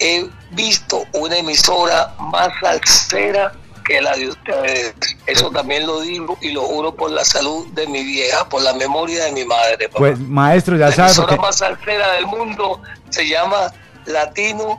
[0.00, 3.52] he visto una emisora más salsera
[3.84, 4.94] que la de ustedes.
[5.26, 8.74] Eso también lo digo y lo juro por la salud de mi vieja, por la
[8.74, 9.88] memoria de mi madre.
[9.88, 9.98] papá.
[9.98, 13.72] Pues maestro, ya la sabe, emisora porque más salsera del mundo se llama
[14.08, 14.78] Latino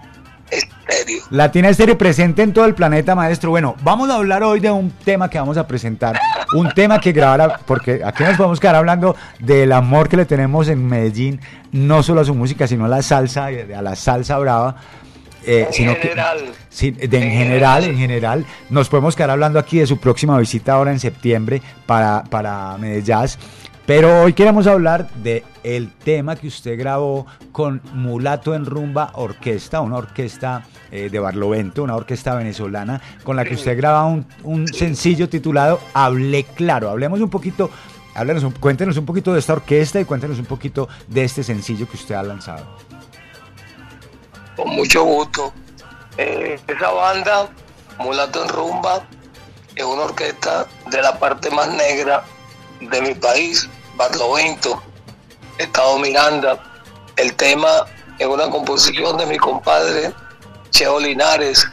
[0.49, 1.23] Estéreo.
[1.29, 3.51] Latina Estéreo presente en todo el planeta, maestro.
[3.51, 6.19] Bueno, vamos a hablar hoy de un tema que vamos a presentar.
[6.55, 10.67] Un tema que grabará, porque aquí nos podemos quedar hablando del amor que le tenemos
[10.67, 11.39] en Medellín,
[11.71, 14.75] no solo a su música, sino a la salsa, a la salsa brava.
[15.45, 16.37] eh, En sino general.
[16.39, 20.37] que sí, de, en general, en general, nos podemos quedar hablando aquí de su próxima
[20.39, 23.37] visita ahora en septiembre para, para Medellín.
[23.89, 29.81] Pero hoy queremos hablar de el tema que usted grabó con Mulato en Rumba Orquesta,
[29.81, 34.67] una orquesta eh, de Barlovento, una orquesta venezolana, con la que usted graba un, un
[34.67, 36.91] sencillo titulado Hablé Claro.
[36.91, 37.71] Hablemos un poquito,
[38.13, 41.97] háblenos cuéntenos un poquito de esta orquesta y cuéntenos un poquito de este sencillo que
[41.97, 42.67] usted ha lanzado.
[44.55, 45.51] con mucho gusto.
[46.15, 47.49] Eh, esa banda,
[47.97, 49.01] Mulato en Rumba,
[49.75, 52.23] es una orquesta de la parte más negra
[52.81, 53.67] de mi país,
[53.99, 54.81] Barlovento,
[55.57, 56.57] Estado Miranda.
[57.17, 57.85] El tema
[58.17, 60.13] es una composición de mi compadre
[60.69, 61.67] Cheo Linares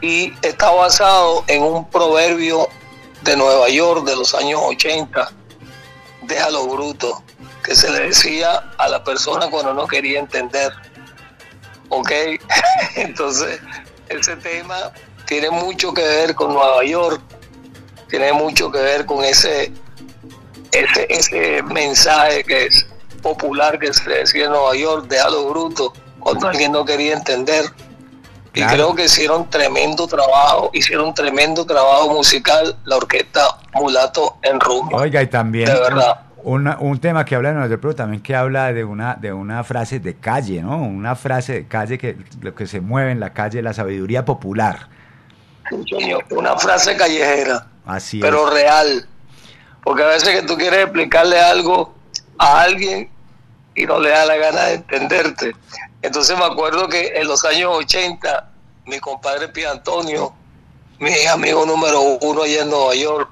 [0.00, 2.68] y está basado en un proverbio
[3.22, 5.30] de Nueva York de los años 80,
[6.22, 7.22] déjalo bruto,
[7.62, 10.72] que se le decía a la persona cuando no quería entender.
[11.90, 12.10] ¿ok?
[12.96, 13.60] Entonces,
[14.08, 14.90] ese tema
[15.24, 17.20] tiene mucho que ver con Nueva York,
[18.08, 19.72] tiene mucho que ver con ese,
[20.72, 22.86] ese, ese mensaje que es
[23.22, 27.64] popular que se decía en Nueva York, déjalo bruto, cuando alguien no quería entender.
[28.52, 28.72] Y Claro.
[28.74, 34.98] creo que hicieron tremendo trabajo, hicieron tremendo trabajo musical la orquesta Mulato en Rumba.
[34.98, 36.22] Oiga, y también De verdad.
[36.42, 39.32] una- un tema que habla de Nueva York, pero también que habla de una, de
[39.32, 40.78] una frase de calle, ¿no?
[40.82, 44.88] Una frase de calle que lo que se mueve en la calle, la sabiduría popular.
[46.30, 47.66] Una frase callejera.
[47.86, 48.54] Así pero es.
[48.54, 49.06] real.
[49.82, 51.94] Porque a veces que tú quieres explicarle algo
[52.38, 53.10] a alguien
[53.74, 55.54] y no le da la gana de entenderte.
[56.02, 58.50] Entonces me acuerdo que en los años 80,
[58.86, 60.32] mi compadre Pío Antonio,
[60.98, 63.30] mi amigo número uno allá en Nueva York,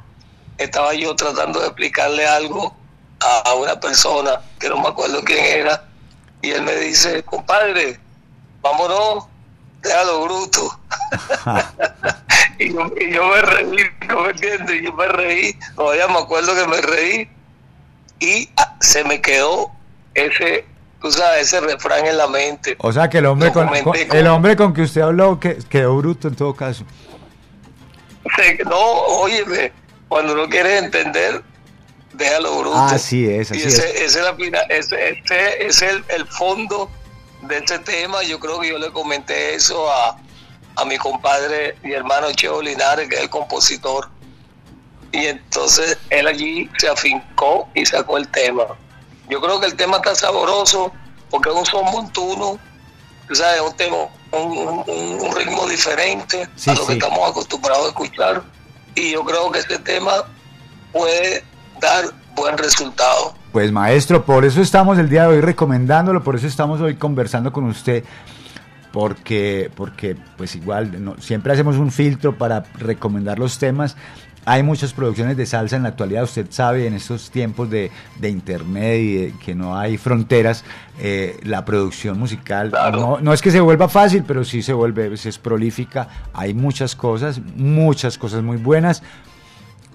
[0.59, 2.75] estaba yo tratando de explicarle algo
[3.21, 5.85] a una persona que no me acuerdo quién era,
[6.41, 7.99] y él me dice, compadre,
[8.61, 9.25] vámonos,
[9.83, 10.79] déjalo bruto.
[12.59, 13.77] y, yo, y yo me reí,
[14.09, 14.81] ¿no me entiendes?
[14.81, 17.29] Y yo me reí, todavía me acuerdo que me reí,
[18.21, 19.71] y ah, se me quedó
[20.15, 20.65] ese,
[21.01, 22.77] tú sabes, ese refrán en la mente.
[22.81, 25.39] O sea que el hombre con, comenté con- con- el hombre con que usted habló
[25.39, 26.85] que, quedó bruto en todo caso.
[28.37, 29.73] Se- no, óyeme,
[30.09, 31.43] cuando no quieres entender,
[32.15, 32.77] déjalo bruto.
[32.77, 33.95] Así es, así y ese, es.
[34.03, 36.91] ese es, la fina- ese, ese es el, el fondo
[37.49, 38.23] de este tema.
[38.23, 40.17] Yo creo que yo le comenté eso a,
[40.77, 44.09] a mi compadre y hermano Cheo Linares, que es el compositor.
[45.13, 48.65] Y entonces él allí se afincó y sacó el tema.
[49.29, 50.93] Yo creo que el tema está sabroso
[51.31, 52.59] porque es un son montuno,
[53.33, 53.97] sabes, un tema,
[54.33, 54.85] un, un-
[55.21, 58.43] un ritmo diferente Sí, a lo que estamos acostumbrados a escuchar.
[58.95, 60.25] Y yo creo que este tema
[60.93, 61.45] puede
[61.81, 62.05] dar
[62.39, 63.35] buen resultado.
[63.53, 67.53] Pues maestro, por eso estamos el día de hoy recomendándolo, por eso estamos hoy conversando
[67.53, 68.05] con usted,
[68.93, 73.97] porque, porque pues igual no- siempre hacemos un filtro para recomendar los temas.
[74.45, 78.31] Hay muchas producciones de salsa en la actualidad, usted sabe, en estos tiempos de, de
[78.31, 80.65] internet y de que no hay fronteras,
[80.99, 85.13] eh, la producción musical no, no es que se vuelva fácil, pero sí se vuelve,
[85.13, 86.09] es prolífica.
[86.33, 89.03] Hay muchas cosas, muchas cosas muy buenas,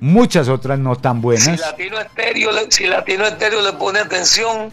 [0.04, 1.60] muchas otras no tan Si buenas.
[1.60, 4.72] Latino Estéreo, si Latino Estéreo le pone atención,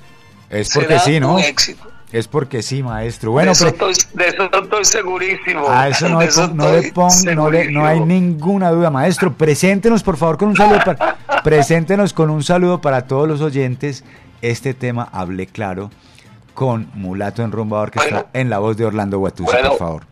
[0.51, 1.35] Es porque será sí, ¿no?
[1.35, 1.89] un éxito.
[2.12, 3.31] Es porque sí, maestro.
[3.31, 5.70] Bueno, de, eso pero estoy, de eso estoy segurísimo.
[5.70, 8.90] a eso no, De le pon- no le pon- no le- no hay ninguna duda,
[8.90, 9.32] maestro.
[9.32, 14.02] Preséntenos, por favor, con un saludo para, preséntenos con un saludo para todos los oyentes.
[14.43, 15.90] Este tema hablé claro
[16.55, 19.69] con Mulato en Rumba Orquesta en la voz de Orlando Guatusi, Bueno.
[19.70, 20.07] por favor.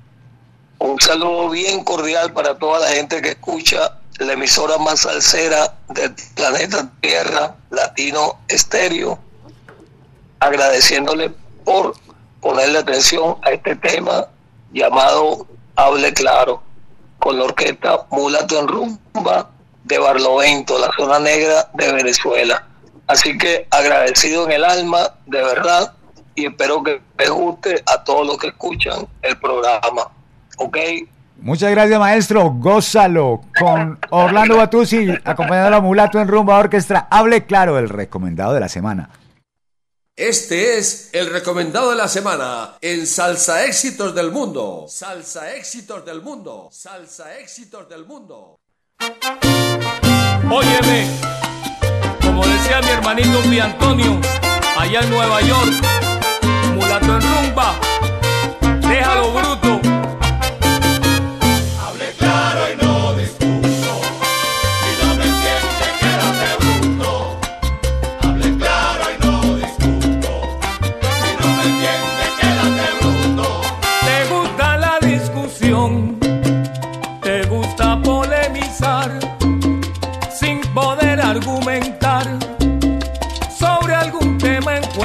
[0.78, 6.14] Un saludo bien cordial para toda la gente que escucha la emisora más salsera del
[6.34, 9.18] planeta Tierra, Latino Estéreo,
[10.40, 11.30] agradeciéndole
[11.64, 11.94] por
[12.40, 14.26] ponerle atención a este tema
[14.72, 15.46] llamado
[15.76, 16.62] Hable Claro,
[17.18, 19.50] con la orquesta Mulato en Rumba
[19.84, 22.66] de Barlovento, la zona negra de Venezuela.
[23.06, 25.94] Así que agradecido en el alma, de verdad,
[26.34, 30.10] y espero que les guste a todos los que escuchan el programa.
[30.58, 30.76] ¿Ok?
[31.40, 32.50] Muchas gracias, maestro.
[32.50, 37.06] Gózalo con Orlando Batuzzi, acompañado de la Mulato en Rumba Orquestra.
[37.10, 39.10] Hable claro, el recomendado de la semana.
[40.16, 44.86] Este es el recomendado de la semana en Salsa Éxitos del Mundo.
[44.88, 46.68] Salsa Éxitos del Mundo.
[46.72, 48.58] Salsa Éxitos del Mundo.
[50.50, 51.06] Óyeme,
[52.20, 54.20] como decía mi hermanito Pi Antonio,
[54.76, 55.72] allá en Nueva York,
[56.74, 57.78] mulato en rumba,
[58.80, 59.80] déjalo bruto.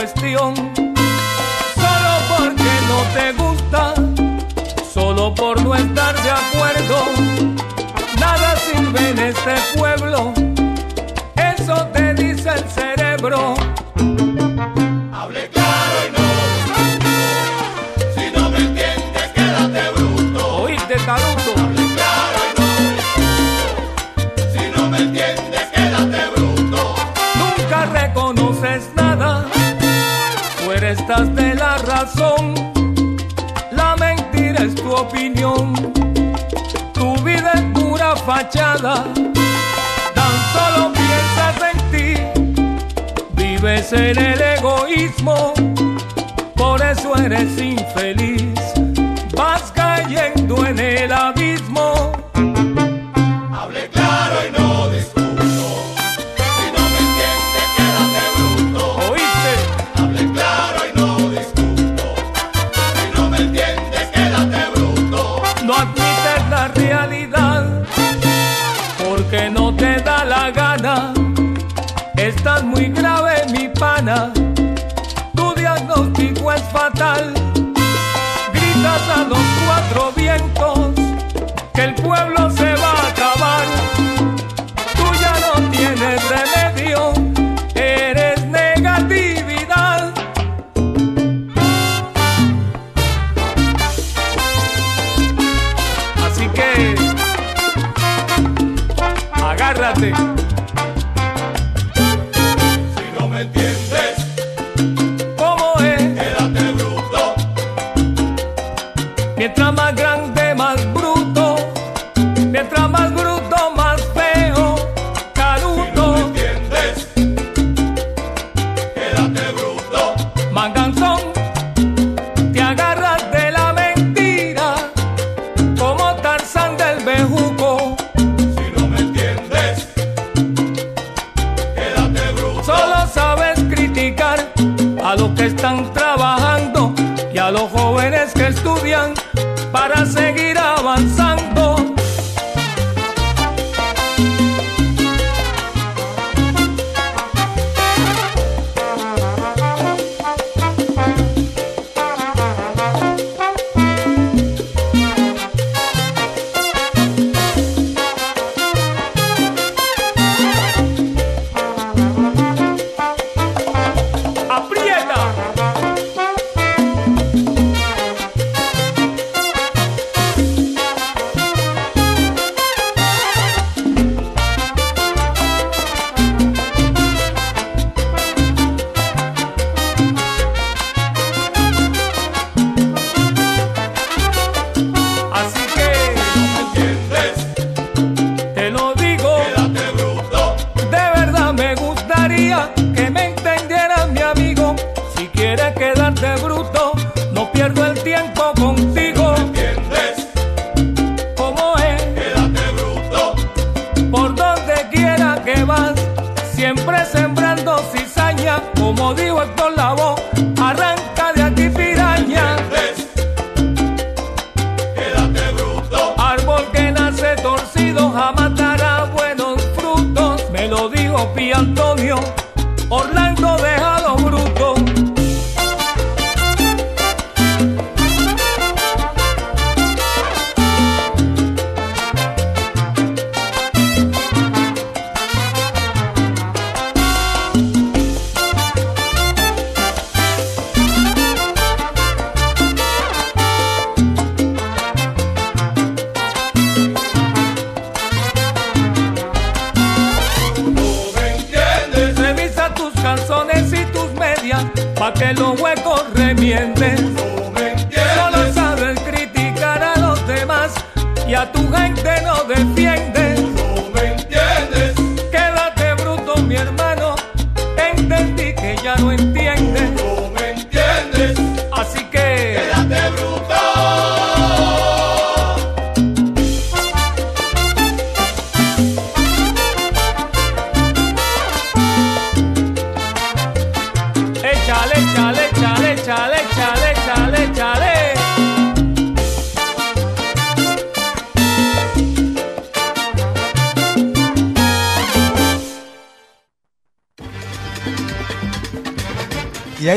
[0.06, 0.54] Solo
[2.28, 3.94] porque no te gusta,
[4.94, 7.06] solo por no estar de acuerdo,
[8.20, 10.33] nada sirve en este pueblo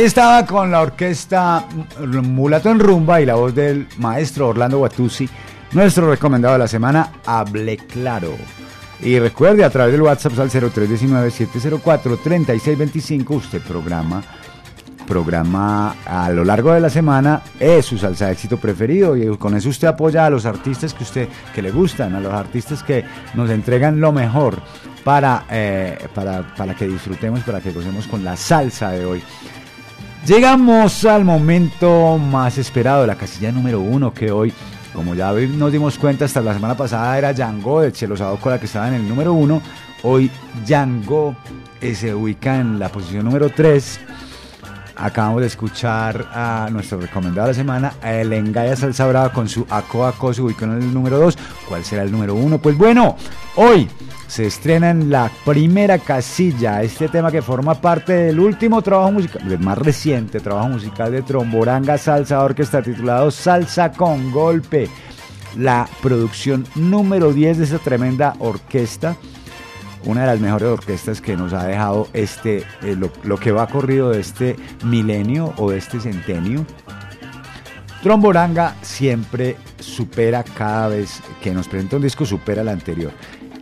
[0.06, 1.66] estaba con la orquesta
[1.98, 5.28] Mulato en Rumba y la voz del maestro Orlando Guatuzzi,
[5.72, 8.36] nuestro recomendado de la semana, Hable Claro.
[9.00, 14.22] Y recuerde, a través del WhatsApp al 0319-704-3625, usted programa,
[15.08, 19.56] programa a lo largo de la semana es su salsa de éxito preferido y con
[19.56, 23.04] eso usted apoya a los artistas que usted que le gustan, a los artistas que
[23.34, 24.62] nos entregan lo mejor
[25.02, 29.20] para, eh, para, para que disfrutemos, para que gocemos con la salsa de hoy.
[30.26, 34.52] Llegamos al momento más esperado la casilla número uno que hoy,
[34.92, 38.66] como ya nos dimos cuenta, hasta la semana pasada era Django de Chelo Sadocola que
[38.66, 39.62] estaba en el número uno.
[40.02, 40.28] Hoy
[40.66, 41.36] Django
[41.80, 44.00] eh, se ubica en la posición número 3.
[44.96, 49.46] Acabamos de escuchar a nuestro recomendado de la semana, a el Engaya Salsa Brava con
[49.46, 51.36] su Aco Aco se ubicó en el número 2.
[51.68, 52.58] ¿Cuál será el número 1?
[52.58, 53.14] Pues bueno,
[53.56, 53.88] hoy
[54.26, 59.46] se estrena en la primera casilla este tema que forma parte del último trabajo musical,
[59.46, 64.88] del más reciente trabajo musical de Tromboranga Salsa Orquesta titulado Salsa con Golpe.
[65.58, 69.16] La producción número 10 de esa tremenda orquesta
[70.06, 74.10] una de las mejores orquestas que nos ha dejado este eh, lo, que va corrido
[74.10, 76.64] de este milenio o de este centenio.
[78.02, 83.12] Tromboranga siempre supera cada vez que nos presenta un disco, supera el anterior.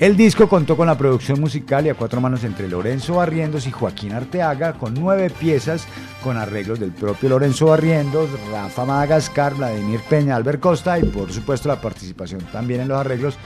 [0.00, 3.70] El disco contó con la producción musical y a cuatro manos entre Lorenzo Barrientos y
[3.70, 5.86] Joaquín Arteaga, con nueve piezas
[6.22, 11.68] con arreglos del propio Lorenzo Barrientos, Rafa Madagascar, Vladimir Peña, Albert Costa y por supuesto
[11.68, 13.36] la participación también en los arreglos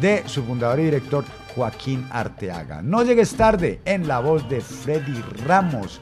[0.00, 1.24] de su fundador y director
[1.58, 2.82] Joaquín Arteaga.
[2.82, 6.00] No llegues tarde en la voz de Freddy Ramos.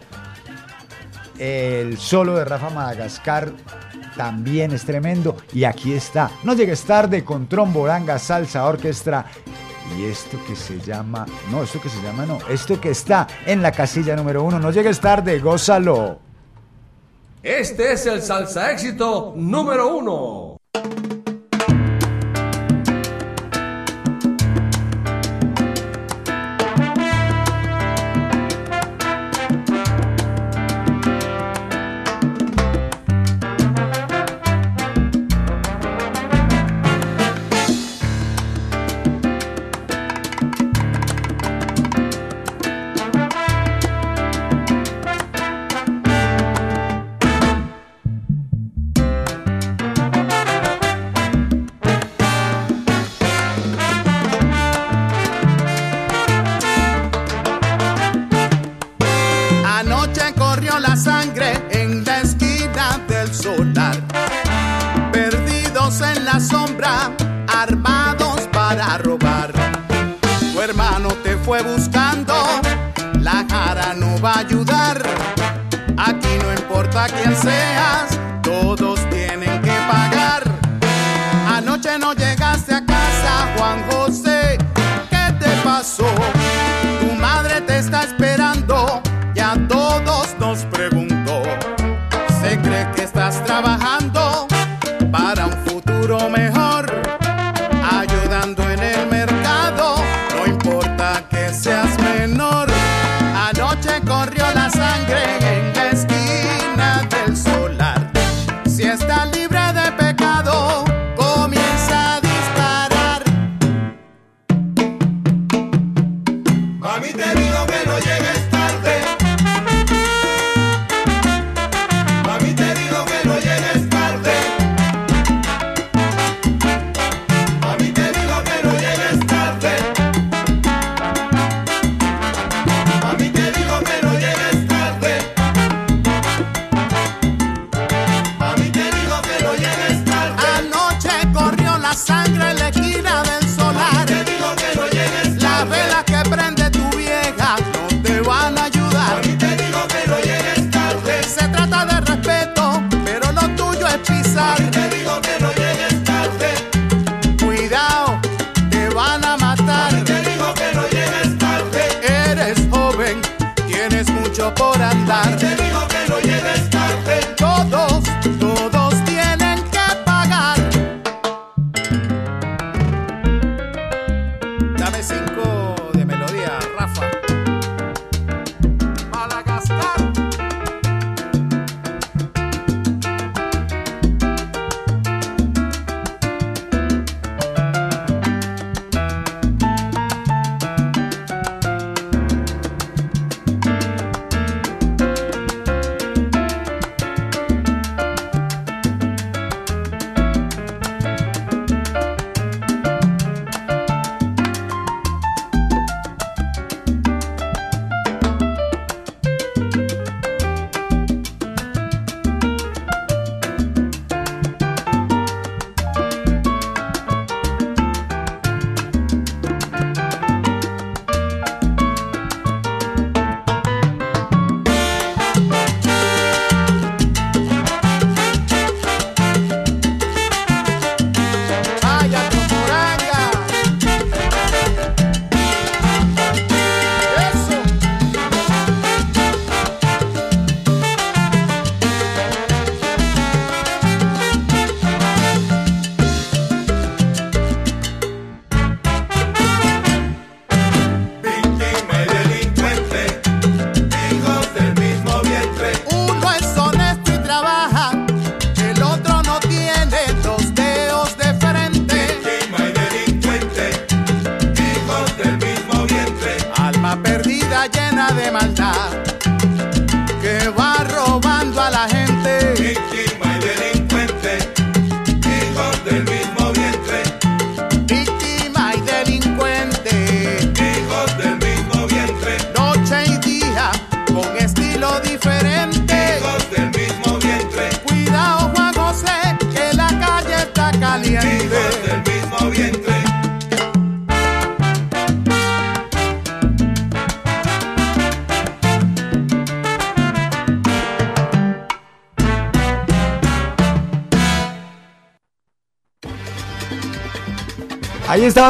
[1.39, 3.51] El solo de Rafa Madagascar
[4.19, 5.35] también es tremendo.
[5.55, 6.31] Y aquí está.
[6.45, 9.25] No llegues tarde con Tromboranga Salsa Orquestra.
[9.97, 11.25] Y esto que se llama.
[11.51, 12.39] No, esto que se llama no.
[12.51, 14.59] Esto que está en la casilla número uno.
[14.59, 16.19] No llegues tarde, gózalo.
[17.43, 20.59] Este es el salsa éxito número uno.
[74.23, 75.03] Va a ayudar.
[75.97, 78.06] Aquí no importa quién seas,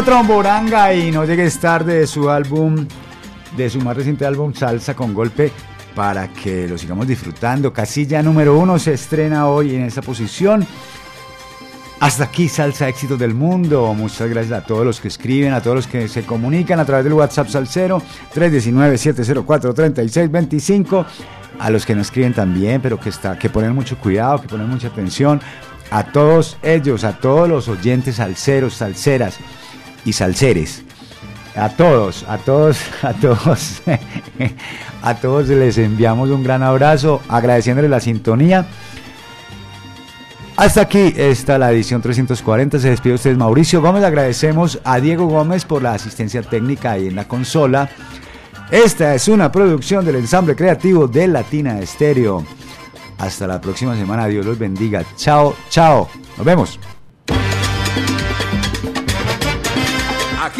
[0.07, 2.86] Tromboranga y No Llegues Tarde de su álbum,
[3.57, 5.51] de su más reciente álbum Salsa con Golpe,
[5.97, 7.73] para que lo sigamos disfrutando.
[7.73, 10.65] Casilla número uno se estrena hoy en esa posición.
[11.99, 13.93] Hasta aquí Salsa Éxitos del Mundo.
[13.94, 17.02] Muchas gracias a todos los que escriben, a todos los que se comunican a través
[17.02, 18.01] del WhatsApp Salcero
[18.33, 21.05] 319-704-3625.
[21.59, 24.68] A los que no escriben también, pero que, está, que ponen mucho cuidado, que ponen
[24.68, 25.41] mucha atención.
[25.91, 29.41] A todos ellos, a todos los oyentes salseros, salseras
[30.07, 30.83] y salseres.
[31.55, 33.83] A todos, a todos, a todos,
[35.02, 38.67] a todos les enviamos un gran abrazo, agradeciéndoles la sintonía.
[40.57, 42.78] Hasta aquí está la edición 340.
[42.78, 44.05] Se despide ustedes Mauricio Gómez.
[44.05, 47.91] Agradecemos a Diego Gómez por la asistencia técnica ahí en la consola.
[48.70, 52.44] Esta es una producción del ensamble creativo de Latina Estéreo.
[53.18, 54.26] Hasta la próxima semana.
[54.28, 55.05] Dios los bendiga.
[55.17, 56.09] Chao, chao.
[56.39, 56.95] Nos vemos.